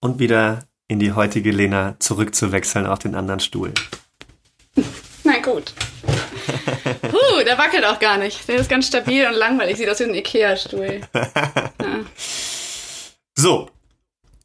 Und 0.01 0.19
wieder 0.19 0.65
in 0.89 0.99
die 0.99 1.13
heutige 1.13 1.51
Lena 1.51 1.97
zurückzuwechseln 1.99 2.87
auf 2.87 2.99
den 2.99 3.15
anderen 3.15 3.41
Stuhl. 3.41 3.73
Na 5.25 5.39
gut. 5.41 5.75
Puh, 7.03 7.45
der 7.45 7.59
wackelt 7.59 7.85
auch 7.85 7.99
gar 7.99 8.17
nicht. 8.17 8.49
Der 8.49 8.57
ist 8.57 8.71
ganz 8.71 8.87
stabil 8.87 9.27
und 9.27 9.35
langweilig. 9.35 9.77
Sieht 9.77 9.89
aus 9.89 10.01
wie 10.01 10.05
ein 10.05 10.15
Ikea-Stuhl. 10.15 11.03
Ja. 11.15 12.05
So. 13.37 13.71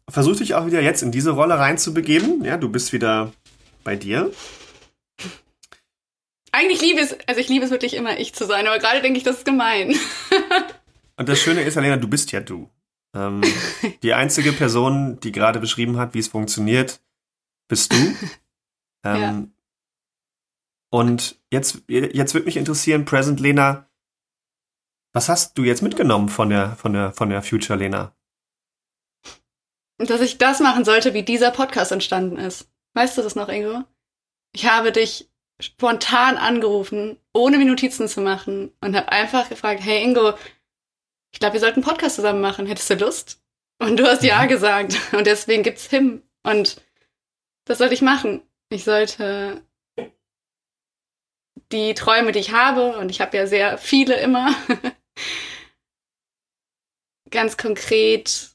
Versuch 0.09 0.35
dich 0.35 0.53
auch 0.53 0.65
wieder 0.65 0.81
jetzt 0.81 1.01
in 1.01 1.11
diese 1.11 1.31
Rolle 1.31 1.57
reinzubegeben. 1.57 2.43
Ja, 2.43 2.57
du 2.57 2.69
bist 2.69 2.93
wieder 2.93 3.31
bei 3.83 3.95
dir. 3.95 4.31
eigentlich 6.51 6.81
liebe 6.81 6.99
es, 6.99 7.15
also 7.25 7.39
ich 7.39 7.49
liebe 7.49 7.65
es 7.65 7.71
wirklich 7.71 7.95
immer, 7.95 8.19
ich 8.19 8.33
zu 8.35 8.45
sein, 8.45 8.67
aber 8.67 8.79
gerade 8.79 9.01
denke 9.01 9.17
ich, 9.17 9.23
das 9.23 9.37
ist 9.37 9.45
gemein. 9.45 9.95
Und 11.17 11.29
das 11.29 11.39
Schöne 11.39 11.61
ist, 11.61 11.77
Alena, 11.77 11.97
du 11.97 12.07
bist 12.07 12.31
ja 12.31 12.41
du. 12.41 12.69
Ähm, 13.15 13.41
die 14.03 14.13
einzige 14.13 14.53
Person, 14.53 15.19
die 15.19 15.31
gerade 15.31 15.59
beschrieben 15.59 15.97
hat, 15.97 16.13
wie 16.13 16.19
es 16.19 16.27
funktioniert, 16.27 17.01
bist 17.67 17.93
du. 17.93 17.97
Ähm, 19.05 19.21
ja. 19.21 19.47
Und 20.93 21.37
jetzt, 21.51 21.81
jetzt 21.89 22.33
würde 22.33 22.45
mich 22.45 22.55
interessieren, 22.55 23.03
Present 23.03 23.41
Lena, 23.41 23.89
was 25.11 25.27
hast 25.27 25.57
du 25.57 25.63
jetzt 25.63 25.81
mitgenommen 25.81 26.29
von 26.29 26.49
der, 26.49 26.77
von 26.77 26.93
der, 26.93 27.11
von 27.11 27.29
der 27.29 27.41
Future 27.43 27.77
Lena? 27.77 28.15
Dass 29.97 30.21
ich 30.21 30.37
das 30.37 30.59
machen 30.59 30.85
sollte, 30.85 31.13
wie 31.13 31.23
dieser 31.23 31.51
Podcast 31.51 31.91
entstanden 31.91 32.37
ist. 32.37 32.71
Weißt 32.93 33.17
du 33.17 33.21
das 33.21 33.35
noch, 33.35 33.49
Ingo? 33.49 33.83
Ich 34.53 34.67
habe 34.67 34.91
dich 34.91 35.29
spontan 35.59 36.37
angerufen, 36.37 37.17
ohne 37.33 37.57
mir 37.57 37.65
Notizen 37.65 38.07
zu 38.07 38.21
machen 38.21 38.71
und 38.81 38.95
habe 38.95 39.11
einfach 39.11 39.49
gefragt, 39.49 39.81
hey 39.83 40.03
Ingo, 40.03 40.33
ich 41.33 41.39
glaube, 41.39 41.53
wir 41.53 41.59
sollten 41.59 41.83
einen 41.83 41.89
Podcast 41.89 42.15
zusammen 42.15 42.41
machen. 42.41 42.67
Hättest 42.67 42.89
du 42.89 42.95
Lust? 42.95 43.41
Und 43.79 43.97
du 43.97 44.05
hast 44.05 44.23
ja 44.23 44.45
gesagt. 44.45 44.97
Und 45.13 45.27
deswegen 45.27 45.63
gibt's 45.63 45.89
Him. 45.89 46.21
Und 46.43 46.81
das 47.65 47.79
sollte 47.79 47.93
ich 47.93 48.01
machen. 48.01 48.41
Ich 48.69 48.83
sollte 48.83 49.61
die 51.71 51.93
Träume, 51.95 52.31
die 52.31 52.39
ich 52.39 52.51
habe, 52.51 52.97
und 52.97 53.09
ich 53.09 53.19
habe 53.19 53.35
ja 53.35 53.47
sehr 53.47 53.77
viele 53.77 54.15
immer, 54.19 54.53
ganz 57.31 57.57
konkret 57.57 58.51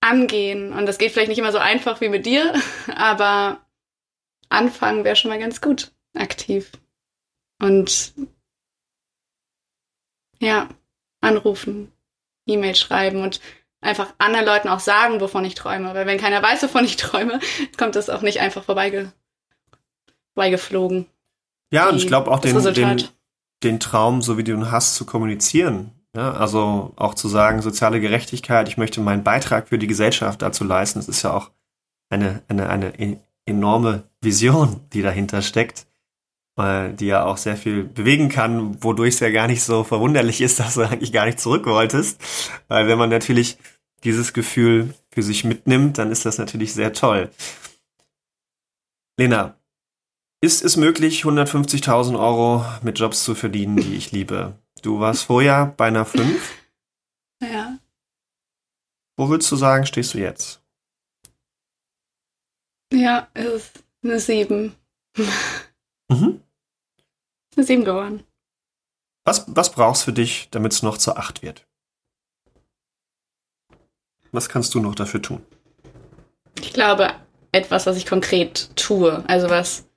angehen. 0.00 0.72
Und 0.72 0.86
das 0.86 0.98
geht 0.98 1.12
vielleicht 1.12 1.28
nicht 1.28 1.38
immer 1.38 1.52
so 1.52 1.58
einfach 1.58 2.00
wie 2.00 2.08
mit 2.08 2.24
dir, 2.24 2.54
aber 2.94 3.66
anfangen 4.48 5.04
wäre 5.04 5.16
schon 5.16 5.30
mal 5.30 5.40
ganz 5.40 5.60
gut, 5.60 5.92
aktiv. 6.14 6.70
Und 7.60 8.14
ja, 10.40 10.68
anrufen, 11.20 11.92
E-Mail 12.46 12.74
schreiben 12.74 13.22
und 13.22 13.40
einfach 13.80 14.14
anderen 14.18 14.46
Leuten 14.46 14.68
auch 14.68 14.80
sagen, 14.80 15.20
wovon 15.20 15.44
ich 15.44 15.54
träume. 15.54 15.94
Weil 15.94 16.06
wenn 16.06 16.18
keiner 16.18 16.42
weiß, 16.42 16.62
wovon 16.64 16.84
ich 16.84 16.96
träume, 16.96 17.40
kommt 17.78 17.96
das 17.96 18.10
auch 18.10 18.22
nicht 18.22 18.40
einfach 18.40 18.64
vorbeige 18.64 19.12
vorbeigeflogen. 20.34 21.06
Ja, 21.72 21.88
und 21.88 21.96
ich 21.96 22.06
glaube 22.06 22.30
auch 22.30 22.38
den, 22.38 22.56
den, 22.74 23.04
den 23.62 23.80
Traum, 23.80 24.22
so 24.22 24.38
wie 24.38 24.44
du 24.44 24.52
ihn 24.52 24.70
hast, 24.70 24.94
zu 24.94 25.04
kommunizieren. 25.04 25.92
Ja, 26.16 26.32
also 26.32 26.92
auch 26.96 27.14
zu 27.14 27.28
sagen, 27.28 27.60
soziale 27.60 28.00
Gerechtigkeit, 28.00 28.68
ich 28.68 28.78
möchte 28.78 29.00
meinen 29.00 29.24
Beitrag 29.24 29.68
für 29.68 29.78
die 29.78 29.86
Gesellschaft 29.86 30.40
dazu 30.40 30.64
leisten. 30.64 30.98
Das 30.98 31.08
ist 31.08 31.22
ja 31.22 31.32
auch 31.34 31.50
eine, 32.08 32.42
eine, 32.48 32.70
eine 32.70 32.98
e-, 32.98 33.18
enorme 33.44 34.04
Vision, 34.22 34.80
die 34.92 35.02
dahinter 35.02 35.42
steckt, 35.42 35.86
die 36.58 37.06
ja 37.06 37.24
auch 37.24 37.36
sehr 37.36 37.56
viel 37.56 37.84
bewegen 37.84 38.28
kann, 38.28 38.82
wodurch 38.82 39.14
es 39.14 39.20
ja 39.20 39.30
gar 39.30 39.46
nicht 39.46 39.62
so 39.62 39.84
verwunderlich 39.84 40.40
ist, 40.40 40.58
dass 40.60 40.74
du 40.74 40.82
eigentlich 40.82 41.12
gar 41.12 41.26
nicht 41.26 41.40
zurück 41.40 41.66
wolltest. 41.66 42.20
Weil 42.68 42.88
wenn 42.88 42.98
man 42.98 43.10
natürlich 43.10 43.58
dieses 44.04 44.32
Gefühl 44.32 44.94
für 45.10 45.22
sich 45.22 45.44
mitnimmt, 45.44 45.98
dann 45.98 46.10
ist 46.10 46.26
das 46.26 46.38
natürlich 46.38 46.72
sehr 46.72 46.92
toll. 46.92 47.30
Lena, 49.18 49.56
ist 50.40 50.62
es 50.62 50.76
möglich, 50.76 51.24
150.000 51.24 52.18
Euro 52.18 52.64
mit 52.82 52.98
Jobs 52.98 53.24
zu 53.24 53.34
verdienen, 53.34 53.76
die 53.76 53.96
ich 53.96 54.12
liebe? 54.12 54.56
Du 54.82 55.00
warst 55.00 55.24
vorher 55.24 55.74
bei 55.76 55.86
einer 55.86 56.04
5. 56.04 56.54
Ja. 57.40 57.78
Wo 59.16 59.28
würdest 59.28 59.52
du 59.52 59.54
sagen, 59.54 59.86
stehst 59.86 60.12
du 60.12 60.18
jetzt? 60.18 60.60
Ja, 62.92 63.28
es 63.32 63.46
ist 63.46 63.84
eine 64.02 64.18
7. 64.18 64.74
Mhm. 66.08 66.40
Eine 67.58 67.66
7 67.66 67.84
geworden. 67.84 68.22
Was, 69.24 69.44
was 69.48 69.72
brauchst 69.72 70.02
du 70.02 70.04
für 70.06 70.12
dich, 70.12 70.48
damit 70.50 70.72
es 70.72 70.84
noch 70.84 70.96
zur 70.96 71.18
8 71.18 71.42
wird? 71.42 71.66
Was 74.30 74.48
kannst 74.48 74.74
du 74.74 74.80
noch 74.80 74.94
dafür 74.94 75.20
tun? 75.20 75.44
Ich 76.60 76.72
glaube, 76.72 77.12
etwas, 77.50 77.86
was 77.86 77.96
ich 77.96 78.06
konkret 78.06 78.70
tue. 78.76 79.24
Also 79.28 79.50
was 79.50 79.88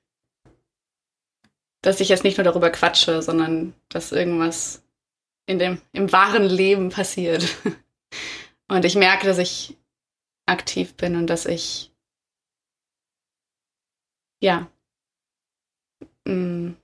dass 1.83 1.99
ich 1.99 2.09
jetzt 2.09 2.23
nicht 2.23 2.37
nur 2.37 2.45
darüber 2.45 2.69
quatsche, 2.71 3.21
sondern 3.21 3.73
dass 3.89 4.11
irgendwas 4.11 4.83
in 5.45 5.59
dem, 5.59 5.81
im 5.91 6.11
wahren 6.11 6.45
Leben 6.45 6.89
passiert. 6.89 7.45
Und 8.67 8.85
ich 8.85 8.95
merke, 8.95 9.27
dass 9.27 9.37
ich 9.37 9.77
aktiv 10.47 10.95
bin 10.95 11.15
und 11.15 11.27
dass 11.27 11.45
ich, 11.45 11.91
ja, 14.41 14.71
mh, 16.25 16.33
mm, 16.33 16.80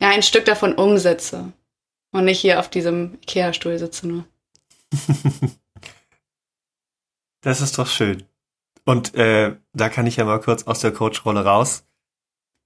ja, 0.00 0.10
ein 0.10 0.22
Stück 0.22 0.44
davon 0.44 0.74
umsetze 0.74 1.52
und 2.12 2.24
nicht 2.24 2.40
hier 2.40 2.60
auf 2.60 2.68
diesem 2.68 3.14
Ikea-Stuhl 3.22 3.78
sitze 3.78 4.08
nur. 4.08 4.24
das 7.42 7.60
ist 7.60 7.78
doch 7.78 7.86
schön. 7.86 8.24
Und 8.84 9.14
äh, 9.14 9.56
da 9.74 9.88
kann 9.88 10.06
ich 10.06 10.16
ja 10.16 10.24
mal 10.24 10.40
kurz 10.40 10.62
aus 10.64 10.80
der 10.80 10.92
Coach-Rolle 10.92 11.44
raus 11.44 11.84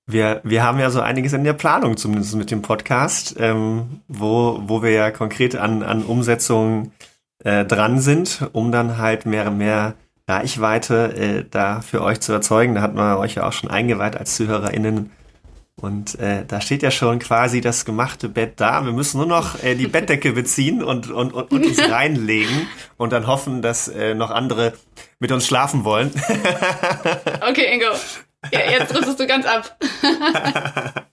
wir, 0.06 0.40
wir 0.44 0.62
haben 0.62 0.78
ja 0.78 0.90
so 0.90 1.00
einiges 1.00 1.32
in 1.32 1.44
der 1.44 1.52
Planung, 1.52 1.96
zumindest 1.96 2.34
mit 2.34 2.50
dem 2.50 2.62
Podcast, 2.62 3.36
ähm, 3.38 4.00
wo, 4.08 4.60
wo 4.66 4.82
wir 4.82 4.90
ja 4.90 5.10
konkret 5.10 5.56
an, 5.56 5.82
an 5.82 6.02
Umsetzungen 6.02 6.92
äh, 7.44 7.64
dran 7.64 8.00
sind, 8.00 8.48
um 8.52 8.72
dann 8.72 8.98
halt 8.98 9.26
mehr, 9.26 9.50
mehr 9.50 9.94
Reichweite 10.28 11.16
äh, 11.16 11.44
da 11.48 11.80
für 11.80 12.02
euch 12.02 12.20
zu 12.20 12.32
erzeugen. 12.32 12.74
Da 12.74 12.82
hat 12.82 12.94
man 12.94 13.16
euch 13.18 13.34
ja 13.36 13.46
auch 13.46 13.52
schon 13.52 13.70
eingeweiht 13.70 14.16
als 14.16 14.36
ZuhörerInnen. 14.36 15.10
Und 15.80 16.18
äh, 16.18 16.44
da 16.46 16.60
steht 16.60 16.82
ja 16.82 16.90
schon 16.90 17.18
quasi 17.18 17.60
das 17.60 17.84
gemachte 17.84 18.28
Bett 18.28 18.60
da. 18.60 18.84
Wir 18.84 18.92
müssen 18.92 19.18
nur 19.18 19.26
noch 19.26 19.62
äh, 19.62 19.74
die 19.74 19.86
Bettdecke 19.86 20.32
beziehen 20.32 20.82
und, 20.82 21.10
und, 21.10 21.32
und, 21.32 21.50
und 21.50 21.66
uns 21.66 21.78
reinlegen 21.90 22.68
und 22.98 23.12
dann 23.12 23.26
hoffen, 23.26 23.62
dass 23.62 23.88
äh, 23.88 24.14
noch 24.14 24.30
andere 24.30 24.74
mit 25.18 25.32
uns 25.32 25.46
schlafen 25.46 25.84
wollen. 25.84 26.10
okay, 27.48 27.74
Ingo. 27.74 27.96
Ja, 28.52 28.70
jetzt 28.70 28.94
rüstest 28.94 29.20
du 29.20 29.26
ganz 29.26 29.46
ab. 29.46 29.78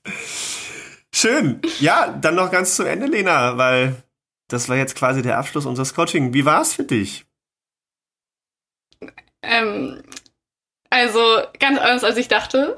Schön. 1.13 1.61
Ja, 1.79 2.07
dann 2.09 2.35
noch 2.35 2.51
ganz 2.51 2.75
zu 2.75 2.83
Ende, 2.83 3.05
Lena, 3.05 3.57
weil 3.57 4.03
das 4.49 4.67
war 4.67 4.75
jetzt 4.75 4.95
quasi 4.95 5.21
der 5.21 5.37
Abschluss 5.37 5.65
unseres 5.65 5.93
Coaching. 5.93 6.33
Wie 6.33 6.45
war 6.45 6.61
es 6.61 6.73
für 6.73 6.83
dich? 6.83 7.25
Ähm, 9.41 10.03
also 10.89 11.19
ganz 11.59 11.79
anders, 11.79 12.03
als 12.03 12.17
ich 12.17 12.27
dachte. 12.27 12.75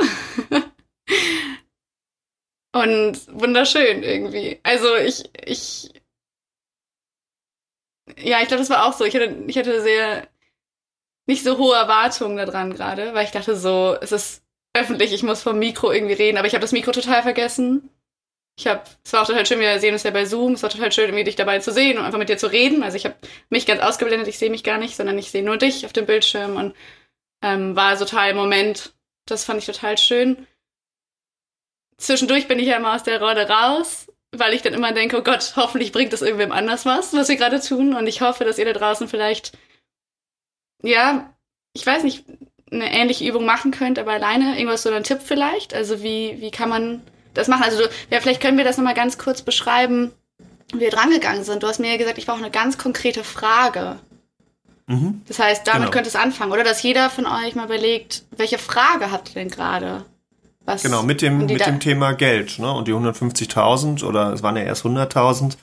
Und 2.73 3.19
wunderschön 3.27 4.03
irgendwie. 4.03 4.60
Also 4.63 4.95
ich, 4.95 5.29
ich, 5.45 5.91
ja, 8.17 8.41
ich 8.41 8.47
glaube, 8.47 8.62
das 8.62 8.69
war 8.69 8.86
auch 8.86 8.93
so. 8.93 9.03
Ich 9.05 9.15
hatte, 9.15 9.43
ich 9.47 9.57
hatte 9.57 9.81
sehr 9.81 10.27
nicht 11.27 11.43
so 11.43 11.57
hohe 11.57 11.75
Erwartungen 11.75 12.38
daran 12.38 12.73
gerade, 12.73 13.13
weil 13.13 13.25
ich 13.25 13.31
dachte 13.31 13.55
so, 13.55 13.95
es 14.01 14.12
ist 14.12 14.43
öffentlich, 14.73 15.13
ich 15.13 15.23
muss 15.23 15.41
vom 15.43 15.60
Mikro 15.60 15.91
irgendwie 15.91 16.13
reden, 16.13 16.38
aber 16.38 16.47
ich 16.47 16.53
habe 16.53 16.62
das 16.62 16.71
Mikro 16.71 16.91
total 16.91 17.23
vergessen. 17.23 17.89
Ich 18.57 18.67
habe, 18.67 18.84
es 19.03 19.13
war 19.13 19.23
auch 19.23 19.27
total 19.27 19.45
schön, 19.45 19.60
wir 19.60 19.79
sehen 19.79 19.93
uns 19.93 20.03
ja 20.03 20.12
bei 20.12 20.25
Zoom, 20.25 20.53
es 20.53 20.63
war 20.63 20.69
total 20.69 20.91
schön, 20.91 21.05
irgendwie 21.05 21.23
dich 21.23 21.36
dabei 21.36 21.60
zu 21.60 21.71
sehen 21.71 21.97
und 21.97 22.05
einfach 22.05 22.19
mit 22.19 22.29
dir 22.29 22.38
zu 22.38 22.51
reden. 22.51 22.84
Also 22.84 22.97
ich 22.97 23.05
habe 23.05 23.15
mich 23.49 23.65
ganz 23.65 23.81
ausgeblendet, 23.81 24.27
ich 24.27 24.39
sehe 24.39 24.49
mich 24.49 24.63
gar 24.63 24.77
nicht, 24.77 24.95
sondern 24.95 25.17
ich 25.17 25.31
sehe 25.31 25.43
nur 25.43 25.57
dich 25.57 25.86
auf 25.86 25.93
dem 25.93 26.05
Bildschirm 26.05 26.57
und 26.57 26.75
ähm, 27.43 27.75
war 27.75 27.97
total 27.97 28.31
im 28.31 28.38
Moment. 28.38 28.93
Das 29.25 29.45
fand 29.45 29.60
ich 29.60 29.65
total 29.65 29.97
schön. 29.97 30.47
Zwischendurch 32.01 32.47
bin 32.47 32.57
ich 32.57 32.67
ja 32.67 32.77
immer 32.77 32.95
aus 32.95 33.03
der 33.03 33.21
Rolle 33.21 33.47
raus, 33.47 34.07
weil 34.31 34.53
ich 34.53 34.63
dann 34.63 34.73
immer 34.73 34.91
denke, 34.91 35.19
oh 35.19 35.21
Gott, 35.21 35.53
hoffentlich 35.55 35.91
bringt 35.91 36.13
das 36.13 36.23
irgendwem 36.23 36.51
anders 36.51 36.85
was, 36.85 37.13
was 37.13 37.29
wir 37.29 37.35
gerade 37.35 37.61
tun. 37.61 37.93
Und 37.93 38.07
ich 38.07 38.21
hoffe, 38.21 38.43
dass 38.43 38.57
ihr 38.57 38.65
da 38.65 38.73
draußen 38.73 39.07
vielleicht, 39.07 39.51
ja, 40.81 41.31
ich 41.73 41.85
weiß 41.85 42.03
nicht, 42.03 42.25
eine 42.71 42.91
ähnliche 42.91 43.27
Übung 43.27 43.45
machen 43.45 43.71
könnt, 43.71 43.99
aber 43.99 44.13
alleine 44.13 44.57
irgendwas 44.57 44.81
so 44.81 44.89
ein 44.89 45.03
Tipp 45.03 45.19
vielleicht? 45.23 45.73
Also 45.73 46.01
wie, 46.01 46.37
wie 46.39 46.49
kann 46.49 46.69
man 46.69 47.01
das 47.33 47.47
machen? 47.47 47.63
Also 47.63 47.83
du, 47.83 47.89
ja, 48.09 48.19
vielleicht 48.19 48.41
können 48.41 48.57
wir 48.57 48.65
das 48.65 48.77
nochmal 48.77 48.93
ganz 48.93 49.17
kurz 49.17 49.43
beschreiben, 49.43 50.11
wie 50.73 50.79
wir 50.79 50.89
drangegangen 50.89 51.43
sind. 51.43 51.61
Du 51.61 51.67
hast 51.67 51.79
mir 51.79 51.91
ja 51.91 51.97
gesagt, 51.97 52.17
ich 52.17 52.25
brauche 52.25 52.39
eine 52.39 52.49
ganz 52.49 52.79
konkrete 52.79 53.23
Frage. 53.23 53.99
Mhm. 54.87 55.21
Das 55.27 55.37
heißt, 55.37 55.67
damit 55.67 55.81
genau. 55.81 55.91
könnte 55.91 56.09
es 56.09 56.15
anfangen. 56.15 56.51
Oder 56.51 56.63
dass 56.63 56.81
jeder 56.81 57.11
von 57.11 57.27
euch 57.27 57.53
mal 57.53 57.65
überlegt, 57.65 58.23
welche 58.31 58.57
Frage 58.57 59.11
habt 59.11 59.29
ihr 59.29 59.35
denn 59.35 59.51
gerade? 59.51 60.05
Was 60.65 60.84
genau, 60.84 61.02
mit 61.02 61.21
dem, 61.21 61.45
mit 61.47 61.65
dem 61.65 61.80
Thema 61.80 62.13
Geld. 62.13 62.60
Ne? 62.60 62.71
Und 62.71 62.88
die 62.88 62.93
150.000 62.93 64.04
oder 64.04 64.32
es 64.34 64.43
waren 64.43 64.56
ja 64.56 64.63
erst 64.63 64.86
100.000. 64.86 65.58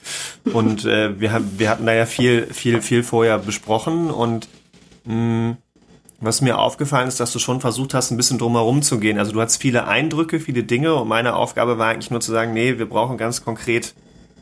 und 0.53 0.85
äh, 0.85 1.19
wir, 1.21 1.41
wir 1.57 1.71
hatten 1.71 1.87
da 1.87 1.93
ja 1.93 2.05
viel, 2.05 2.47
viel, 2.53 2.83
viel 2.83 3.05
vorher 3.05 3.39
besprochen. 3.39 4.11
Und 4.11 4.49
mh, 5.05 5.15
mm, 5.15 5.57
was 6.21 6.41
mir 6.41 6.59
aufgefallen 6.59 7.07
ist, 7.07 7.21
dass 7.21 7.33
du 7.33 7.39
schon 7.39 7.61
versucht 7.61 7.95
hast, 7.95 8.11
ein 8.11 8.17
bisschen 8.17 8.39
drumherum 8.39 8.83
zu 8.83 8.99
gehen. 8.99 9.19
Also 9.19 9.33
du 9.33 9.41
hattest 9.41 9.63
viele 9.63 9.87
Eindrücke, 9.87 10.41
viele 10.41 10.65
Dinge 10.65 10.95
und 10.95 11.07
meine 11.07 11.37
Aufgabe 11.37 11.79
war 11.79 11.89
eigentlich 11.89 12.11
nur 12.11 12.21
zu 12.21 12.33
sagen, 12.33 12.53
nee, 12.53 12.79
wir 12.79 12.89
brauchen 12.89 13.17
ganz 13.19 13.45
konkret 13.45 13.95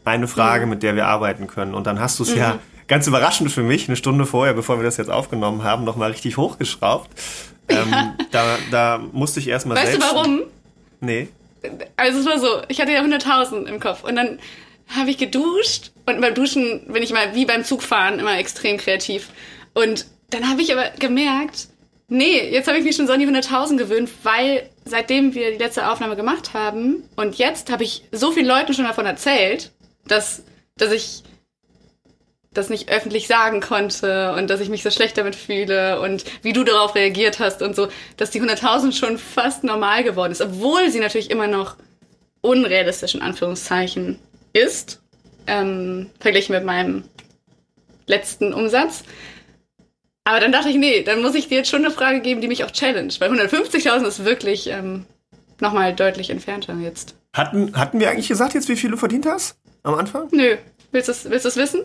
eine 0.05 0.27
Frage, 0.27 0.64
mhm. 0.64 0.71
mit 0.71 0.83
der 0.83 0.97
wir 0.97 1.07
arbeiten 1.07 1.47
können. 1.49 1.75
Und 1.75 1.87
dann 1.87 2.01
hast 2.01 2.19
du 2.19 2.23
es 2.23 2.31
mhm. 2.31 2.38
ja 2.38 2.59
ganz 2.88 3.07
überraschend 3.07 3.51
für 3.51 3.62
mich, 3.62 3.88
eine 3.88 3.97
Stunde 3.97 4.25
vorher, 4.25 4.55
bevor 4.55 4.79
wir 4.79 4.85
das 4.85 4.97
jetzt 4.97 5.11
aufgenommen 5.11 5.64
haben, 5.64 5.85
nochmal 5.85 6.12
richtig 6.12 6.38
hochgeschraubt. 6.38 7.11
Ähm, 7.68 7.92
da, 8.31 8.59
da 8.70 8.98
musste 9.12 9.40
ich 9.40 9.48
erstmal 9.48 9.76
selbst... 9.76 10.00
Weißt 10.00 10.12
du 10.12 10.16
warum? 10.16 10.42
Nee. 11.00 11.29
also 11.96 12.20
es 12.20 12.26
war 12.26 12.38
so, 12.38 12.62
ich 12.68 12.81
hatte 12.81 12.92
ja 12.92 13.02
100.000 13.02 13.66
im 13.66 13.81
Kopf 13.81 14.05
und 14.05 14.16
dann 14.16 14.38
habe 14.94 15.11
ich 15.11 15.18
geduscht 15.18 15.90
und 16.07 16.20
beim 16.20 16.35
Duschen 16.35 16.92
bin 16.92 17.02
ich 17.02 17.12
mal 17.12 17.35
wie 17.35 17.44
beim 17.44 17.64
Zugfahren 17.64 18.18
immer 18.18 18.38
extrem 18.38 18.76
kreativ. 18.76 19.31
Und 19.74 20.07
dann 20.31 20.48
habe 20.48 20.62
ich 20.62 20.72
aber 20.72 20.90
gemerkt, 20.98 21.68
nee, 22.09 22.50
jetzt 22.50 22.68
habe 22.68 22.79
ich 22.79 22.85
mich 22.85 22.96
schon 22.96 23.07
so 23.07 23.12
an 23.12 23.20
die 23.20 23.26
100.000 23.26 23.76
gewöhnt, 23.76 24.11
weil 24.22 24.68
seitdem 24.85 25.35
wir 25.35 25.50
die 25.52 25.59
letzte 25.59 25.90
Aufnahme 25.90 26.16
gemacht 26.16 26.55
haben 26.55 27.02
und 27.16 27.37
jetzt 27.37 27.70
habe 27.70 27.85
ich 27.85 28.05
so 28.12 28.31
vielen 28.33 28.46
Leuten 28.46 28.74
schon 28.74 28.85
davon 28.85 29.07
erzählt, 29.07 29.72
dass, 30.07 30.44
dass 30.76 30.92
ich 30.92 31.22
das 32.57 32.71
nicht 32.71 32.88
öffentlich 32.90 33.27
sagen 33.27 33.61
konnte 33.61 34.33
und 34.33 34.49
dass 34.49 34.61
ich 34.61 34.69
mich 34.69 34.83
so 34.83 34.90
schlecht 34.90 35.19
damit 35.19 35.35
fühle 35.35 36.01
und 36.01 36.25
wie 36.42 36.53
du 36.53 36.64
darauf 36.64 36.95
reagiert 36.95 37.38
hast 37.38 37.62
und 37.62 37.77
so, 37.77 37.88
dass 38.16 38.31
die 38.31 38.42
100.000 38.42 38.92
schon 38.92 39.19
fast 39.19 39.64
normal 39.64 40.05
geworden 40.05 40.33
ist, 40.33 40.40
obwohl 40.40 40.90
sie 40.90 41.01
natürlich 41.01 41.31
immer 41.31 41.47
noch 41.47 41.77
unrealistisch 42.40 43.14
in 43.14 43.23
Anführungszeichen 43.23 44.19
ist, 44.53 45.03
ähm, 45.47 46.11
verglichen 46.21 46.55
mit 46.55 46.64
meinem 46.64 47.05
letzten 48.07 48.53
Umsatz. 48.53 49.05
Aber 50.25 50.40
dann 50.40 50.53
dachte 50.53 50.69
ich, 50.69 50.77
nee, 50.77 51.03
dann 51.03 51.23
muss 51.23 51.35
ich 51.35 51.49
dir 51.49 51.59
jetzt 51.59 51.71
schon 51.71 51.85
eine 51.85 51.95
Frage 51.95 52.21
geben, 52.21 52.40
die 52.40 52.49
mich 52.49 52.64
auch 52.64 52.71
challenge, 52.71 53.14
weil 53.19 53.31
150.000 53.31 54.07
ist 54.07 54.25
wirklich 54.25 54.69
ähm, 54.69 55.07
nochmal 55.61 55.95
deutlich 55.95 56.31
entfernter 56.31 56.75
jetzt. 56.75 57.14
Hatten, 57.33 57.77
hatten 57.77 58.01
wir 58.01 58.11
eigentlich 58.11 58.29
gesagt 58.29 58.55
jetzt, 58.55 58.69
wie 58.69 58.77
viel 58.77 58.90
du 58.90 58.97
verdient 58.97 59.27
hast 59.27 59.59
am 59.83 59.95
Anfang? 59.95 60.29
Nö. 60.33 60.57
Willst 60.90 61.09
du 61.09 61.12
es 61.12 61.31
willst 61.31 61.57
wissen? 61.57 61.83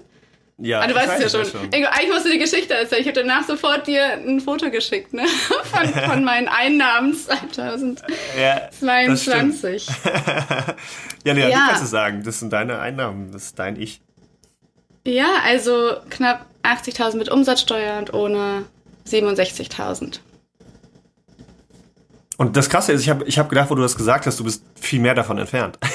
Ja, 0.64 0.82
ah, 0.82 0.88
du 0.88 0.94
weißt 0.94 1.24
es 1.24 1.34
ja 1.34 1.44
schon. 1.44 1.52
schon. 1.52 1.74
Eigentlich 1.74 2.10
musst 2.10 2.26
du 2.26 2.32
die 2.32 2.38
Geschichte 2.38 2.76
erzählen. 2.76 3.02
Ich 3.02 3.08
habe 3.08 3.20
danach 3.20 3.48
sofort 3.48 3.88
dir 3.88 4.14
ein 4.14 4.40
Foto 4.40 4.70
geschickt, 4.70 5.12
ne? 5.12 5.26
Von, 5.72 5.88
von 5.88 6.24
meinen 6.24 6.48
Einnahmen 6.48 7.16
2022. 7.16 8.06
Ja, 8.38 8.70
ja, 11.24 11.34
ja, 11.34 11.48
du 11.48 11.54
kannst 11.54 11.84
es 11.84 11.90
sagen. 11.90 12.24
Das 12.24 12.40
sind 12.40 12.54
deine 12.54 12.80
Einnahmen, 12.80 13.32
das 13.32 13.46
ist 13.46 13.60
dein 13.60 13.80
Ich. 13.80 14.02
Ja, 15.08 15.28
also 15.46 15.96
knapp 16.10 16.46
80.000 16.64 17.18
mit 17.18 17.30
Umsatzsteuer 17.30 17.98
und 17.98 18.14
ohne 18.14 18.66
67.000. 19.08 20.20
Und 22.38 22.58
das 22.58 22.70
Krasse 22.70 22.92
ist, 22.92 23.02
ich 23.02 23.10
habe 23.10 23.24
ich 23.26 23.40
hab 23.40 23.50
gedacht, 23.50 23.70
wo 23.70 23.76
du 23.76 23.82
das 23.82 23.96
gesagt 23.96 24.26
hast, 24.26 24.40
du 24.40 24.44
bist 24.44 24.64
viel 24.80 25.00
mehr 25.00 25.16
davon 25.16 25.38
entfernt. 25.38 25.80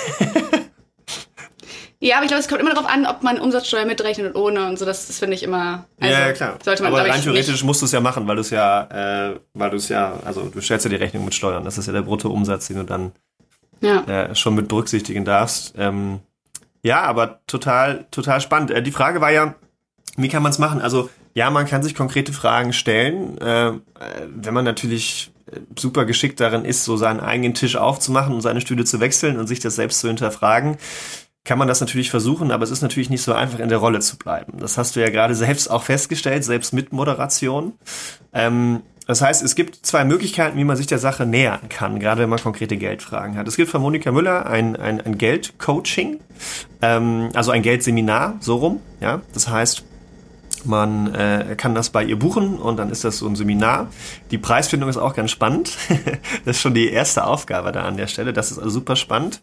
Ja, 1.99 2.17
aber 2.17 2.25
ich 2.25 2.29
glaube, 2.29 2.41
es 2.41 2.49
kommt 2.49 2.61
immer 2.61 2.75
darauf 2.75 2.89
an, 2.89 3.07
ob 3.07 3.23
man 3.23 3.39
Umsatzsteuer 3.39 3.87
mitrechnet 3.87 4.35
und 4.35 4.41
ohne 4.41 4.69
und 4.69 4.79
so. 4.79 4.85
Das, 4.85 5.07
das 5.07 5.19
finde 5.19 5.35
ich 5.35 5.43
immer. 5.43 5.87
Also, 5.99 6.15
ja, 6.15 6.33
klar. 6.33 6.59
Sollte 6.63 6.83
man, 6.83 6.93
aber 6.93 7.09
rein 7.09 7.23
theoretisch 7.23 7.65
musst 7.65 7.81
du 7.81 7.87
es 7.87 7.93
ja 7.93 8.01
machen, 8.01 8.29
weil 8.29 8.37
du 8.37 8.43
es 8.43 8.51
ja, 8.51 9.31
äh, 9.31 9.41
weil 9.55 9.71
du 9.71 9.77
es 9.77 9.89
ja, 9.89 10.19
also 10.25 10.43
du 10.43 10.61
stellst 10.61 10.85
ja 10.85 10.91
die 10.91 10.97
Rechnung 10.97 11.25
mit 11.25 11.35
Steuern. 11.35 11.65
Das 11.65 11.79
ist 11.79 11.87
ja 11.87 11.95
der 11.95 12.03
Bruttoumsatz, 12.03 12.69
den 12.69 12.77
du 12.77 12.85
dann 12.85 13.13
ja. 13.81 14.03
äh, 14.03 14.35
schon 14.35 14.55
mit 14.55 14.69
berücksichtigen 14.69 15.25
darfst. 15.25 15.75
Ähm, 15.79 16.21
ja, 16.83 17.03
aber 17.03 17.41
total, 17.47 18.07
total 18.11 18.43
spannend. 18.43 18.71
Äh, 18.71 18.83
die 18.83 18.93
Frage 18.93 19.23
war 19.23 19.31
ja, 19.31 19.55
wie 20.19 20.29
kann 20.29 20.43
man 20.43 20.53
es 20.53 20.59
machen? 20.59 20.83
Also 20.83 21.09
ja, 21.33 21.51
man 21.51 21.67
kann 21.67 21.83
sich 21.83 21.95
konkrete 21.95 22.33
Fragen 22.33 22.75
stellen, 22.75 23.39
äh, 23.39 23.73
wenn 24.29 24.55
man 24.55 24.65
natürlich 24.67 25.33
äh, 25.51 25.61
super 25.79 26.05
geschickt 26.05 26.41
darin 26.41 26.67
ist, 26.67 26.85
so 26.85 26.99
seinen 26.99 27.21
eigenen 27.21 27.55
Tisch 27.55 27.77
aufzumachen 27.77 28.35
und 28.35 28.43
seine 28.43 28.61
Stühle 28.61 28.85
zu 28.85 29.01
wechseln 29.01 29.39
und 29.39 29.47
sich 29.47 29.61
das 29.61 29.77
selbst 29.77 30.01
zu 30.01 30.09
hinterfragen 30.09 30.77
kann 31.47 31.59
man 31.59 31.69
das 31.69 31.81
natürlich 31.81 32.11
versuchen, 32.11 32.51
aber 32.51 32.65
es 32.65 32.71
ist 32.71 32.83
natürlich 32.83 33.09
nicht 33.09 33.23
so 33.23 33.33
einfach, 33.33 33.61
in 33.61 33.69
der 33.69 33.79
Rolle 33.79 34.01
zu 34.01 34.19
bleiben. 34.19 34.59
Das 34.59 34.77
hast 34.77 34.97
du 34.97 35.01
ja 35.01 35.11
gerade 35.11 35.35
selbst 35.35 35.71
auch 35.71 35.85
festgestellt, 35.85 36.45
selbst 36.45 36.73
mit 36.73 36.93
Moderation. 36.93 37.75
Ähm, 38.33 38.83
das 39.07 39.23
heißt, 39.23 39.45
es 39.45 39.55
gibt 39.55 39.87
zwei 39.87 40.05
Möglichkeiten, 40.05 40.59
wie 40.59 40.65
man 40.65 40.77
sich 40.77 40.89
der 40.89 40.99
Sache 40.99 41.25
nähern 41.25 41.69
kann, 41.69 42.01
gerade 42.01 42.23
wenn 42.23 42.29
man 42.29 42.41
konkrete 42.41 42.77
Geldfragen 42.77 43.37
hat. 43.37 43.47
Es 43.47 43.57
gibt 43.57 43.71
von 43.71 43.81
Monika 43.81 44.11
Müller 44.11 44.47
ein, 44.47 44.75
ein, 44.75 45.01
ein 45.01 45.17
Geldcoaching, 45.17 46.19
ähm, 46.83 47.29
also 47.35 47.53
ein 47.53 47.63
Geldseminar, 47.63 48.35
so 48.41 48.57
rum. 48.57 48.81
Ja, 49.01 49.21
das 49.33 49.49
heißt, 49.49 49.85
man 50.65 51.15
äh, 51.15 51.55
kann 51.57 51.75
das 51.75 51.91
bei 51.91 52.05
ihr 52.05 52.19
buchen 52.19 52.59
und 52.59 52.77
dann 52.77 52.91
ist 52.91 53.05
das 53.05 53.19
so 53.19 53.27
ein 53.27 53.37
Seminar. 53.37 53.89
Die 54.31 54.39
Preisfindung 54.39 54.89
ist 54.89 54.97
auch 54.97 55.15
ganz 55.15 55.31
spannend. 55.31 55.73
das 56.45 56.57
ist 56.57 56.63
schon 56.63 56.75
die 56.75 56.89
erste 56.89 57.25
Aufgabe 57.25 57.73
da 57.73 57.83
an 57.83 57.97
der 57.97 58.07
Stelle. 58.07 58.33
Das 58.33 58.51
ist 58.51 58.59
also 58.59 58.71
super 58.71 58.97
spannend. 58.97 59.41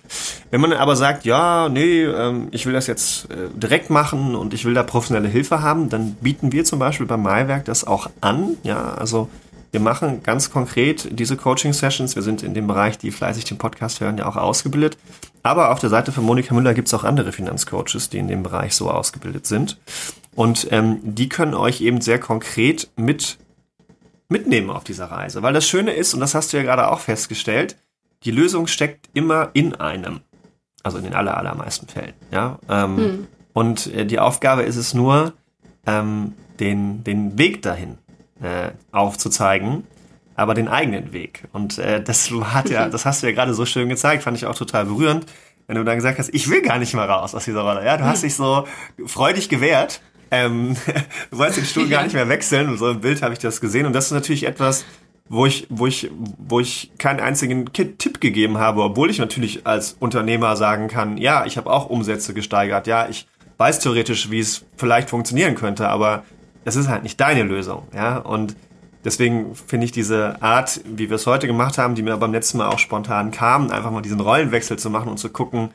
Wenn 0.51 0.61
man 0.61 0.73
aber 0.73 0.95
sagt, 0.95 1.25
ja, 1.25 1.69
nee, 1.69 2.03
ähm, 2.03 2.47
ich 2.51 2.65
will 2.65 2.73
das 2.73 2.87
jetzt 2.87 3.29
äh, 3.31 3.49
direkt 3.55 3.89
machen 3.89 4.35
und 4.35 4.53
ich 4.53 4.65
will 4.65 4.73
da 4.73 4.83
professionelle 4.83 5.27
Hilfe 5.27 5.61
haben, 5.61 5.89
dann 5.89 6.15
bieten 6.15 6.51
wir 6.51 6.65
zum 6.65 6.79
Beispiel 6.79 7.05
beim 7.05 7.23
Maiwerk 7.23 7.65
das 7.65 7.85
auch 7.85 8.09
an. 8.21 8.57
Ja, 8.63 8.93
also 8.93 9.29
wir 9.73 9.79
machen 9.79 10.21
ganz 10.21 10.51
konkret 10.51 11.09
diese 11.19 11.35
Coaching-Sessions. 11.35 12.15
Wir 12.15 12.21
sind 12.21 12.43
in 12.43 12.53
dem 12.53 12.67
Bereich, 12.67 12.99
die 12.99 13.09
fleißig 13.09 13.45
den 13.45 13.57
Podcast 13.57 14.01
hören, 14.01 14.19
ja 14.19 14.27
auch 14.27 14.37
ausgebildet. 14.37 14.99
Aber 15.41 15.71
auf 15.71 15.79
der 15.79 15.89
Seite 15.89 16.11
von 16.11 16.23
Monika 16.23 16.53
Müller 16.53 16.75
gibt 16.75 16.89
es 16.89 16.93
auch 16.93 17.03
andere 17.03 17.31
Finanzcoaches, 17.31 18.11
die 18.11 18.19
in 18.19 18.27
dem 18.27 18.43
Bereich 18.43 18.75
so 18.75 18.91
ausgebildet 18.91 19.47
sind. 19.47 19.79
Und 20.35 20.67
ähm, 20.69 20.99
die 21.01 21.27
können 21.27 21.55
euch 21.55 21.81
eben 21.81 22.01
sehr 22.01 22.19
konkret 22.19 22.91
mit 22.97 23.39
mitnehmen 24.29 24.69
auf 24.69 24.83
dieser 24.83 25.05
Reise. 25.05 25.41
Weil 25.41 25.53
das 25.53 25.67
Schöne 25.67 25.93
ist, 25.93 26.13
und 26.13 26.19
das 26.19 26.35
hast 26.35 26.53
du 26.53 26.57
ja 26.57 26.63
gerade 26.63 26.91
auch 26.91 26.99
festgestellt, 26.99 27.75
die 28.25 28.31
Lösung 28.31 28.67
steckt 28.67 29.09
immer 29.13 29.49
in 29.53 29.73
einem. 29.73 30.19
Also 30.83 30.99
in 30.99 31.03
den 31.03 31.15
aller, 31.15 31.35
allermeisten 31.35 31.87
Fällen. 31.87 32.13
Ja? 32.29 32.59
Ähm, 32.69 32.97
hm. 32.97 33.27
Und 33.53 33.87
äh, 33.87 34.05
die 34.05 34.19
Aufgabe 34.19 34.61
ist 34.61 34.75
es 34.75 34.93
nur, 34.93 35.33
ähm, 35.87 36.33
den, 36.59 37.03
den 37.03 37.39
Weg 37.39 37.63
dahin 37.63 37.97
äh, 38.43 38.71
aufzuzeigen, 38.91 39.83
aber 40.35 40.53
den 40.53 40.67
eigenen 40.67 41.13
Weg. 41.13 41.43
Und 41.51 41.79
äh, 41.79 42.03
das 42.03 42.29
hat 42.31 42.69
ja, 42.69 42.89
das 42.89 43.05
hast 43.05 43.23
du 43.23 43.27
ja 43.27 43.33
gerade 43.33 43.53
so 43.53 43.65
schön 43.65 43.89
gezeigt, 43.89 44.23
fand 44.23 44.37
ich 44.37 44.45
auch 44.45 44.55
total 44.55 44.85
berührend, 44.85 45.25
wenn 45.67 45.77
du 45.77 45.83
dann 45.83 45.95
gesagt 45.95 46.19
hast, 46.19 46.33
ich 46.33 46.49
will 46.49 46.61
gar 46.61 46.77
nicht 46.77 46.93
mal 46.93 47.09
raus 47.09 47.33
aus 47.33 47.45
dieser 47.45 47.61
Rolle. 47.61 47.85
Ja, 47.85 47.97
du 47.97 48.03
hast 48.03 48.21
hm. 48.21 48.27
dich 48.27 48.35
so 48.35 48.67
freudig 49.05 49.49
gewehrt 49.49 50.01
ähm, 50.33 50.75
du 51.31 51.37
wolltest 51.37 51.59
den 51.59 51.65
Stuhl 51.65 51.87
gar 51.87 52.03
nicht 52.03 52.13
mehr 52.13 52.27
wechseln 52.27 52.67
und 52.67 52.77
so 52.79 52.89
im 52.89 53.01
Bild 53.01 53.21
habe 53.21 53.33
ich 53.33 53.39
das 53.39 53.61
gesehen 53.61 53.85
und 53.85 53.93
das 53.93 54.07
ist 54.07 54.11
natürlich 54.11 54.45
etwas, 54.45 54.83
wo 55.29 55.45
ich, 55.45 55.67
wo 55.69 55.85
ich, 55.85 56.09
wo 56.37 56.59
ich 56.59 56.91
keinen 56.97 57.19
einzigen 57.19 57.71
Tipp 57.71 58.19
gegeben 58.19 58.57
habe, 58.57 58.81
obwohl 58.81 59.11
ich 59.11 59.19
natürlich 59.19 59.65
als 59.67 59.95
Unternehmer 59.99 60.55
sagen 60.55 60.87
kann, 60.87 61.17
ja, 61.17 61.45
ich 61.45 61.57
habe 61.57 61.71
auch 61.71 61.89
Umsätze 61.89 62.33
gesteigert, 62.33 62.87
ja, 62.87 63.07
ich 63.07 63.27
weiß 63.57 63.79
theoretisch, 63.79 64.31
wie 64.31 64.39
es 64.39 64.65
vielleicht 64.75 65.11
funktionieren 65.11 65.53
könnte, 65.53 65.87
aber 65.87 66.23
es 66.65 66.75
ist 66.75 66.87
halt 66.87 67.03
nicht 67.03 67.19
deine 67.19 67.43
Lösung, 67.43 67.83
ja, 67.93 68.17
und 68.17 68.55
deswegen 69.03 69.55
finde 69.55 69.85
ich 69.85 69.91
diese 69.91 70.41
Art, 70.41 70.81
wie 70.85 71.09
wir 71.09 71.15
es 71.15 71.27
heute 71.27 71.47
gemacht 71.47 71.77
haben, 71.77 71.95
die 71.95 72.01
mir 72.01 72.17
beim 72.17 72.31
letzten 72.31 72.57
Mal 72.57 72.69
auch 72.69 72.79
spontan 72.79 73.31
kam, 73.31 73.69
einfach 73.69 73.91
mal 73.91 74.01
diesen 74.01 74.19
Rollenwechsel 74.19 74.77
zu 74.77 74.89
machen 74.89 75.09
und 75.09 75.17
zu 75.17 75.29
gucken, 75.29 75.69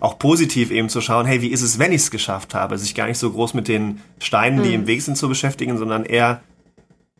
auch 0.00 0.18
positiv 0.18 0.70
eben 0.70 0.88
zu 0.88 1.00
schauen, 1.00 1.24
hey, 1.24 1.40
wie 1.40 1.48
ist 1.48 1.62
es, 1.62 1.78
wenn 1.78 1.92
ich 1.92 2.02
es 2.02 2.10
geschafft 2.10 2.54
habe? 2.54 2.76
Sich 2.76 2.94
gar 2.94 3.06
nicht 3.06 3.18
so 3.18 3.30
groß 3.30 3.54
mit 3.54 3.68
den 3.68 4.02
Steinen, 4.18 4.62
die 4.62 4.70
mhm. 4.70 4.74
im 4.74 4.86
Weg 4.86 5.02
sind, 5.02 5.16
zu 5.16 5.28
beschäftigen, 5.28 5.78
sondern 5.78 6.04
eher, 6.04 6.42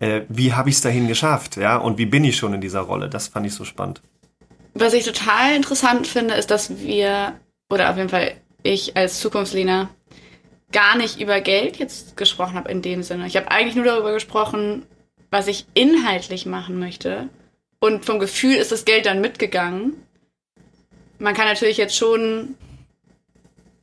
äh, 0.00 0.22
wie 0.28 0.52
habe 0.52 0.68
ich 0.68 0.76
es 0.76 0.80
dahin 0.82 1.08
geschafft? 1.08 1.56
Ja, 1.56 1.78
und 1.78 1.96
wie 1.96 2.06
bin 2.06 2.24
ich 2.24 2.36
schon 2.36 2.52
in 2.52 2.60
dieser 2.60 2.80
Rolle? 2.80 3.08
Das 3.08 3.28
fand 3.28 3.46
ich 3.46 3.54
so 3.54 3.64
spannend. 3.64 4.02
Was 4.74 4.92
ich 4.92 5.04
total 5.04 5.54
interessant 5.54 6.06
finde, 6.06 6.34
ist, 6.34 6.50
dass 6.50 6.78
wir, 6.78 7.34
oder 7.70 7.90
auf 7.90 7.96
jeden 7.96 8.08
Fall 8.10 8.32
ich 8.62 8.96
als 8.96 9.20
Zukunftslina, 9.20 9.88
gar 10.74 10.96
nicht 10.96 11.20
über 11.20 11.40
Geld 11.40 11.76
jetzt 11.78 12.18
gesprochen 12.18 12.56
habe 12.56 12.70
in 12.70 12.82
dem 12.82 13.02
Sinne. 13.02 13.26
Ich 13.26 13.36
habe 13.36 13.50
eigentlich 13.50 13.76
nur 13.76 13.86
darüber 13.86 14.12
gesprochen, 14.12 14.84
was 15.30 15.46
ich 15.46 15.66
inhaltlich 15.72 16.44
machen 16.44 16.78
möchte. 16.78 17.28
Und 17.80 18.04
vom 18.04 18.18
Gefühl 18.18 18.56
ist 18.56 18.72
das 18.72 18.84
Geld 18.84 19.06
dann 19.06 19.20
mitgegangen. 19.20 19.94
Man 21.18 21.34
kann 21.34 21.46
natürlich 21.46 21.76
jetzt 21.76 21.96
schon 21.96 22.56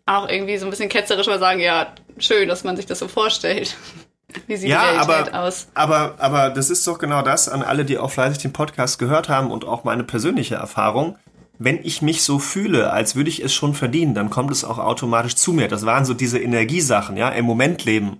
auch 0.05 0.27
irgendwie 0.27 0.57
so 0.57 0.65
ein 0.65 0.69
bisschen 0.69 0.89
ketzerisch 0.89 1.27
mal 1.27 1.39
sagen, 1.39 1.61
ja, 1.61 1.95
schön, 2.17 2.49
dass 2.49 2.63
man 2.63 2.75
sich 2.75 2.85
das 2.85 2.99
so 2.99 3.07
vorstellt. 3.07 3.75
Wie 4.47 4.57
sieht 4.57 4.69
ja, 4.69 4.81
die 4.81 4.97
Realität 4.97 5.33
aber, 5.33 5.47
aus? 5.47 5.67
Aber, 5.73 6.15
aber 6.19 6.49
das 6.49 6.69
ist 6.69 6.85
doch 6.87 6.99
genau 6.99 7.21
das 7.21 7.47
an 7.47 7.63
alle, 7.63 7.85
die 7.85 7.97
auch 7.97 8.11
fleißig 8.11 8.41
den 8.41 8.53
Podcast 8.53 8.99
gehört 8.99 9.29
haben 9.29 9.51
und 9.51 9.65
auch 9.65 9.83
meine 9.83 10.03
persönliche 10.03 10.55
Erfahrung. 10.55 11.17
Wenn 11.63 11.79
ich 11.83 12.01
mich 12.01 12.23
so 12.23 12.39
fühle, 12.39 12.91
als 12.91 13.15
würde 13.15 13.29
ich 13.29 13.43
es 13.43 13.53
schon 13.53 13.75
verdienen, 13.75 14.15
dann 14.15 14.31
kommt 14.31 14.49
es 14.49 14.63
auch 14.63 14.79
automatisch 14.79 15.35
zu 15.35 15.53
mir. 15.53 15.67
Das 15.67 15.85
waren 15.85 16.05
so 16.05 16.15
diese 16.15 16.39
Energiesachen, 16.39 17.17
ja, 17.17 17.29
im 17.29 17.45
Moment 17.45 17.85
leben. 17.85 18.17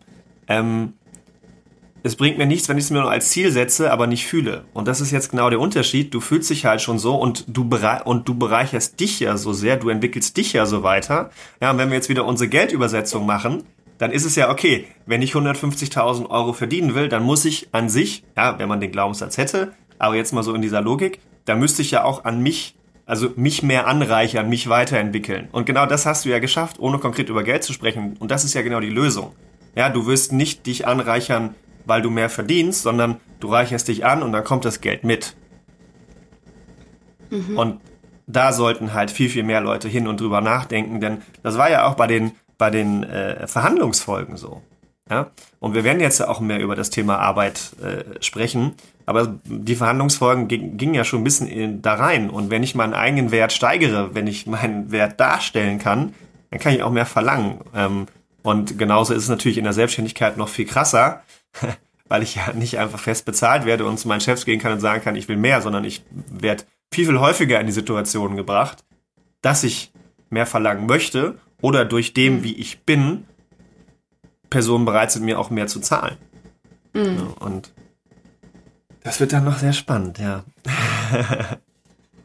Ähm, 0.47 0.93
es 2.04 2.15
bringt 2.15 2.38
mir 2.38 2.45
nichts, 2.45 2.69
wenn 2.69 2.77
ich 2.77 2.84
es 2.84 2.91
mir 2.91 3.01
nur 3.01 3.10
als 3.10 3.30
Ziel 3.30 3.51
setze, 3.51 3.91
aber 3.91 4.06
nicht 4.06 4.27
fühle. 4.27 4.65
Und 4.73 4.88
das 4.88 5.01
ist 5.01 5.10
jetzt 5.10 5.32
genau 5.32 5.49
der 5.49 5.60
Unterschied. 5.60 6.13
Du 6.13 6.19
fühlst 6.19 6.51
dich 6.51 6.65
halt 6.65 6.82
schon 6.82 6.99
so 6.99 7.15
und 7.15 7.45
du, 7.47 7.67
und 8.06 8.30
du 8.30 8.36
bereicherst 8.36 8.99
dich 8.99 9.19
ja 9.19 9.36
so 9.38 9.54
sehr, 9.54 9.77
du 9.77 9.89
entwickelst 9.89 10.38
dich 10.38 10.54
ja 10.54 10.67
so 10.67 10.84
weiter. 10.84 11.32
Ja, 11.60 11.71
und 11.71 11.80
wenn 11.80 11.89
wir 11.89 11.95
jetzt 11.95 12.10
wieder 12.10 12.25
unsere 12.25 12.47
Geldübersetzung 12.47 13.25
machen, 13.25 13.63
dann 13.97 14.12
ist 14.12 14.25
es 14.25 14.36
ja 14.36 14.51
okay, 14.51 14.86
wenn 15.08 15.23
ich 15.23 15.34
150.000 15.34 16.30
Euro 16.30 16.54
verdienen 16.54 16.93
will, 16.93 17.10
dann 17.10 17.23
muss 17.23 17.43
ich 17.45 17.69
an 17.71 17.89
sich, 17.89 18.23
ja, 18.38 18.60
wenn 18.60 18.69
man 18.69 18.80
den 18.80 18.91
Glaubenssatz 18.91 19.39
hätte, 19.39 19.73
aber 19.97 20.15
jetzt 20.15 20.32
mal 20.32 20.43
so 20.43 20.54
in 20.54 20.62
dieser 20.62 20.82
Logik, 20.82 21.19
dann 21.45 21.58
müsste 21.58 21.82
ich 21.82 21.89
ja 21.89 22.04
auch 22.04 22.23
an 22.23 22.41
mich, 22.43 22.75
also 23.05 23.29
mich 23.35 23.63
mehr 23.63 23.87
anreichern, 23.87 24.49
mich 24.49 24.69
weiterentwickeln. 24.69 25.49
Und 25.51 25.65
genau 25.65 25.85
das 25.85 26.05
hast 26.05 26.25
du 26.25 26.29
ja 26.29 26.39
geschafft, 26.39 26.79
ohne 26.79 26.99
konkret 26.99 27.29
über 27.29 27.43
Geld 27.43 27.63
zu 27.63 27.73
sprechen. 27.73 28.15
Und 28.19 28.31
das 28.31 28.43
ist 28.43 28.53
ja 28.53 28.61
genau 28.61 28.79
die 28.79 28.89
Lösung. 28.89 29.35
Ja, 29.75 29.89
du 29.89 30.05
wirst 30.05 30.33
nicht 30.33 30.65
dich 30.65 30.87
anreichern 30.87 31.55
weil 31.85 32.01
du 32.01 32.09
mehr 32.09 32.29
verdienst, 32.29 32.83
sondern 32.83 33.19
du 33.39 33.49
reicherst 33.49 33.87
dich 33.87 34.05
an 34.05 34.23
und 34.23 34.31
dann 34.31 34.43
kommt 34.43 34.65
das 34.65 34.81
Geld 34.81 35.03
mit. 35.03 35.35
Mhm. 37.29 37.57
Und 37.57 37.81
da 38.27 38.53
sollten 38.53 38.93
halt 38.93 39.11
viel, 39.11 39.29
viel 39.29 39.43
mehr 39.43 39.61
Leute 39.61 39.87
hin 39.87 40.07
und 40.07 40.19
drüber 40.19 40.41
nachdenken, 40.41 41.01
denn 41.01 41.21
das 41.43 41.57
war 41.57 41.69
ja 41.69 41.87
auch 41.87 41.95
bei 41.95 42.07
den, 42.07 42.31
bei 42.57 42.69
den 42.69 43.03
äh, 43.03 43.47
Verhandlungsfolgen 43.47 44.37
so. 44.37 44.61
Ja? 45.09 45.31
Und 45.59 45.73
wir 45.73 45.83
werden 45.83 45.99
jetzt 45.99 46.25
auch 46.25 46.39
mehr 46.39 46.59
über 46.59 46.75
das 46.75 46.89
Thema 46.89 47.17
Arbeit 47.19 47.71
äh, 47.81 48.21
sprechen. 48.23 48.75
Aber 49.12 49.39
die 49.43 49.76
Verhandlungsfolgen 49.76 50.47
gingen 50.47 50.93
ja 50.93 51.04
schon 51.04 51.19
ein 51.19 51.26
bisschen 51.26 51.47
in, 51.47 51.82
da 51.82 51.95
rein. 51.95 52.30
Und 52.30 52.50
wenn 52.50 52.63
ich 52.63 52.76
meinen 52.76 52.93
eigenen 52.93 53.32
Wert 53.32 53.52
steigere, 53.52 54.15
wenn 54.15 54.26
ich 54.26 54.47
meinen 54.47 54.89
Wert 54.93 55.19
darstellen 55.19 55.80
kann, 55.80 56.13
dann 56.50 56.62
kann 56.62 56.74
ich 56.74 56.82
auch 56.82 56.93
mehr 56.93 57.06
verlangen. 57.06 57.60
Ähm, 57.76 58.06
und 58.41 58.80
genauso 58.80 59.13
ist 59.13 59.24
es 59.24 59.30
natürlich 59.30 59.58
in 59.58 59.65
der 59.65 59.74
Selbstständigkeit 59.74 60.38
noch 60.38 60.47
viel 60.47 60.65
krasser, 60.65 61.24
weil 62.08 62.24
ich 62.24 62.36
ja 62.36 62.54
nicht 62.54 62.80
einfach 62.80 63.00
fest 63.00 63.26
bezahlt 63.26 63.65
werde 63.65 63.84
und 63.84 63.97
zu 63.97 64.08
meinen 64.08 64.21
Chefs 64.21 64.45
gehen 64.45 64.62
kann 64.62 64.71
und 64.71 64.80
sagen 64.80 65.04
kann, 65.04 65.17
ich 65.17 65.28
will 65.28 65.36
mehr, 65.36 65.62
sondern 65.62 65.84
ich 65.84 66.06
werde 66.30 66.63
viel, 66.93 67.06
viel 67.06 67.19
häufiger 67.19 67.60
in 67.60 67.67
die 67.67 67.74
Situation 67.74 68.38
gebracht, 68.38 68.86
dass 69.41 69.65
ich 69.65 69.91
mehr 70.30 70.45
verlangen 70.45 70.86
möchte 70.86 71.38
oder 71.60 71.84
durch 71.84 72.13
dem, 72.13 72.43
wie 72.43 72.56
ich 72.56 72.86
bin, 72.86 73.26
Personen 74.50 74.86
bereit 74.86 75.12
sind, 75.12 75.26
mir 75.26 75.38
auch 75.38 75.50
mehr 75.50 75.67
zu 75.67 75.82
zahlen. 75.82 76.15
Mhm. 76.93 77.17
Ja, 77.17 77.45
und 77.45 77.74
das 79.03 79.19
wird 79.19 79.33
dann 79.33 79.45
noch 79.45 79.57
sehr 79.57 79.73
spannend, 79.73 80.19
ja. 80.19 80.43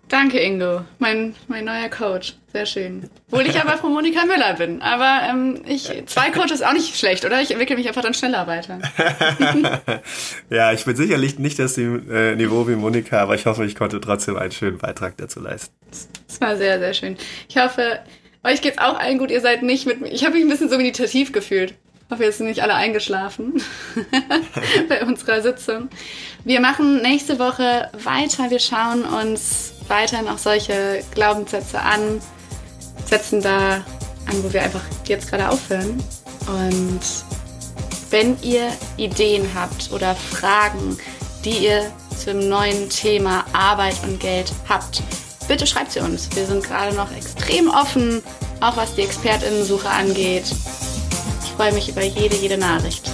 Danke, 0.08 0.38
Ingo, 0.38 0.82
mein, 1.00 1.34
mein 1.48 1.64
neuer 1.64 1.88
Coach. 1.88 2.34
Sehr 2.52 2.64
schön. 2.64 3.10
Obwohl 3.28 3.46
ich 3.46 3.60
aber 3.60 3.76
von 3.76 3.92
Monika 3.92 4.24
Müller 4.24 4.54
bin. 4.54 4.80
Aber 4.80 5.28
ähm, 5.28 5.62
ich, 5.66 5.90
zwei 6.06 6.30
Coaches 6.30 6.52
ist 6.52 6.66
auch 6.66 6.72
nicht 6.72 6.96
schlecht, 6.96 7.24
oder? 7.24 7.42
Ich 7.42 7.50
entwickle 7.50 7.76
mich 7.76 7.88
einfach 7.88 8.02
dann 8.02 8.14
schneller 8.14 8.46
weiter. 8.46 8.78
ja, 10.50 10.72
ich 10.72 10.84
bin 10.84 10.94
sicherlich 10.94 11.40
nicht 11.40 11.58
das 11.58 11.76
äh, 11.76 12.36
Niveau 12.36 12.68
wie 12.68 12.76
Monika, 12.76 13.20
aber 13.20 13.34
ich 13.34 13.46
hoffe, 13.46 13.64
ich 13.64 13.74
konnte 13.74 14.00
trotzdem 14.00 14.36
einen 14.36 14.52
schönen 14.52 14.78
Beitrag 14.78 15.16
dazu 15.16 15.40
leisten. 15.40 15.74
Das 16.28 16.40
war 16.40 16.56
sehr, 16.56 16.78
sehr 16.78 16.94
schön. 16.94 17.16
Ich 17.48 17.58
hoffe, 17.58 17.98
euch 18.44 18.62
geht's 18.62 18.78
auch 18.78 18.98
allen 19.00 19.18
gut. 19.18 19.32
Ihr 19.32 19.40
seid 19.40 19.64
nicht 19.64 19.86
mit 19.86 20.00
mir. 20.00 20.08
Ich 20.12 20.24
habe 20.24 20.34
mich 20.34 20.44
ein 20.44 20.48
bisschen 20.48 20.70
so 20.70 20.76
meditativ 20.76 21.32
gefühlt. 21.32 21.74
Ich 22.06 22.12
hoffe, 22.12 22.22
jetzt 22.22 22.38
sind 22.38 22.46
nicht 22.46 22.62
alle 22.62 22.74
eingeschlafen 22.74 23.60
bei 24.88 25.04
unserer 25.04 25.42
Sitzung. 25.42 25.88
Wir 26.44 26.60
machen 26.60 27.02
nächste 27.02 27.40
Woche 27.40 27.90
weiter. 28.04 28.48
Wir 28.48 28.60
schauen 28.60 29.02
uns 29.02 29.72
weiterhin 29.88 30.28
auch 30.28 30.38
solche 30.38 31.02
Glaubenssätze 31.12 31.80
an, 31.80 32.20
setzen 33.04 33.42
da 33.42 33.84
an, 34.26 34.44
wo 34.44 34.52
wir 34.52 34.62
einfach 34.62 34.84
jetzt 35.08 35.28
gerade 35.28 35.48
aufhören. 35.48 36.00
Und 36.46 37.00
wenn 38.10 38.40
ihr 38.40 38.68
Ideen 38.96 39.44
habt 39.52 39.90
oder 39.90 40.14
Fragen, 40.14 40.96
die 41.44 41.58
ihr 41.66 41.90
zum 42.16 42.48
neuen 42.48 42.88
Thema 42.88 43.44
Arbeit 43.52 43.96
und 44.04 44.20
Geld 44.20 44.52
habt, 44.68 45.02
bitte 45.48 45.66
schreibt 45.66 45.90
sie 45.90 45.98
uns. 45.98 46.28
Wir 46.36 46.46
sind 46.46 46.62
gerade 46.62 46.94
noch 46.94 47.10
extrem 47.16 47.68
offen, 47.68 48.22
auch 48.60 48.76
was 48.76 48.94
die 48.94 49.02
Expertinnensuche 49.02 49.88
angeht 49.88 50.44
freue 51.56 51.72
mich 51.72 51.88
über 51.88 52.04
jede, 52.04 52.36
jede 52.36 52.58
Nachricht. 52.58 53.10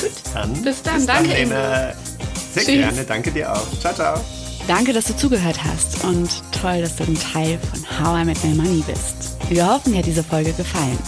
Gut. 0.00 0.10
Dann 0.34 0.52
bis 0.62 0.82
dann. 0.82 0.96
Bis 0.96 1.06
Danke, 1.06 1.28
dann, 1.28 1.48
Sehr 2.54 2.62
Tschüss. 2.64 2.66
gerne. 2.66 3.04
Danke 3.04 3.30
dir 3.30 3.52
auch. 3.52 3.66
Ciao, 3.80 3.94
ciao. 3.94 4.20
Danke, 4.66 4.92
dass 4.92 5.06
du 5.06 5.16
zugehört 5.16 5.58
hast 5.64 6.04
und 6.04 6.30
toll, 6.52 6.80
dass 6.82 6.96
du 6.96 7.04
ein 7.04 7.18
Teil 7.18 7.58
von 7.58 7.84
How 7.98 8.22
I 8.22 8.24
Met 8.24 8.42
My 8.44 8.54
Money 8.54 8.84
bist. 8.86 9.36
Wir 9.48 9.66
hoffen, 9.66 9.92
dir 9.92 9.98
hat 9.98 10.06
diese 10.06 10.22
Folge 10.22 10.52
gefallen. 10.52 10.98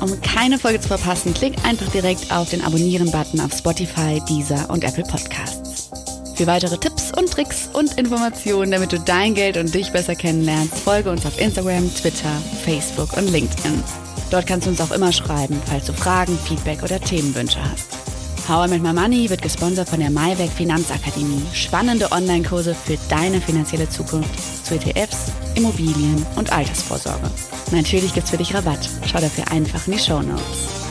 Um 0.00 0.20
keine 0.22 0.58
Folge 0.58 0.80
zu 0.80 0.88
verpassen, 0.88 1.34
klick 1.34 1.54
einfach 1.64 1.88
direkt 1.92 2.32
auf 2.32 2.50
den 2.50 2.64
Abonnieren-Button 2.64 3.40
auf 3.40 3.52
Spotify, 3.52 4.20
Deezer 4.28 4.68
und 4.68 4.82
Apple 4.82 5.04
Podcasts. 5.04 5.90
Für 6.34 6.46
weitere 6.46 6.78
Tipps 6.78 7.12
und 7.16 7.30
Tricks 7.30 7.68
und 7.72 7.98
Informationen, 7.98 8.72
damit 8.72 8.92
du 8.92 8.98
dein 8.98 9.34
Geld 9.34 9.58
und 9.58 9.72
dich 9.74 9.92
besser 9.92 10.14
kennenlernst, 10.14 10.78
folge 10.78 11.10
uns 11.10 11.26
auf 11.26 11.38
Instagram, 11.38 11.94
Twitter, 11.94 12.32
Facebook 12.64 13.16
und 13.16 13.30
LinkedIn. 13.30 13.82
Dort 14.32 14.46
kannst 14.46 14.66
du 14.66 14.70
uns 14.70 14.80
auch 14.80 14.92
immer 14.92 15.12
schreiben, 15.12 15.60
falls 15.66 15.84
du 15.84 15.92
Fragen, 15.92 16.38
Feedback 16.38 16.82
oder 16.82 16.98
Themenwünsche 16.98 17.58
hast. 17.62 17.86
How 18.48 18.66
I 18.66 18.70
Met 18.70 18.82
My 18.82 18.94
Money 18.94 19.28
wird 19.28 19.42
gesponsert 19.42 19.90
von 19.90 20.00
der 20.00 20.08
MyWeg 20.08 20.50
Finanzakademie. 20.50 21.42
Spannende 21.52 22.10
Online-Kurse 22.10 22.74
für 22.74 22.96
deine 23.10 23.42
finanzielle 23.42 23.90
Zukunft 23.90 24.64
zu 24.64 24.74
ETFs, 24.74 25.30
Immobilien 25.54 26.24
und 26.36 26.50
Altersvorsorge. 26.50 27.30
Natürlich 27.72 28.14
gibt's 28.14 28.30
für 28.30 28.38
dich 28.38 28.54
Rabatt. 28.54 28.88
Schau 29.06 29.20
dafür 29.20 29.44
einfach 29.50 29.86
in 29.86 29.92
die 29.92 29.98
Show 29.98 30.22
Notes. 30.22 30.81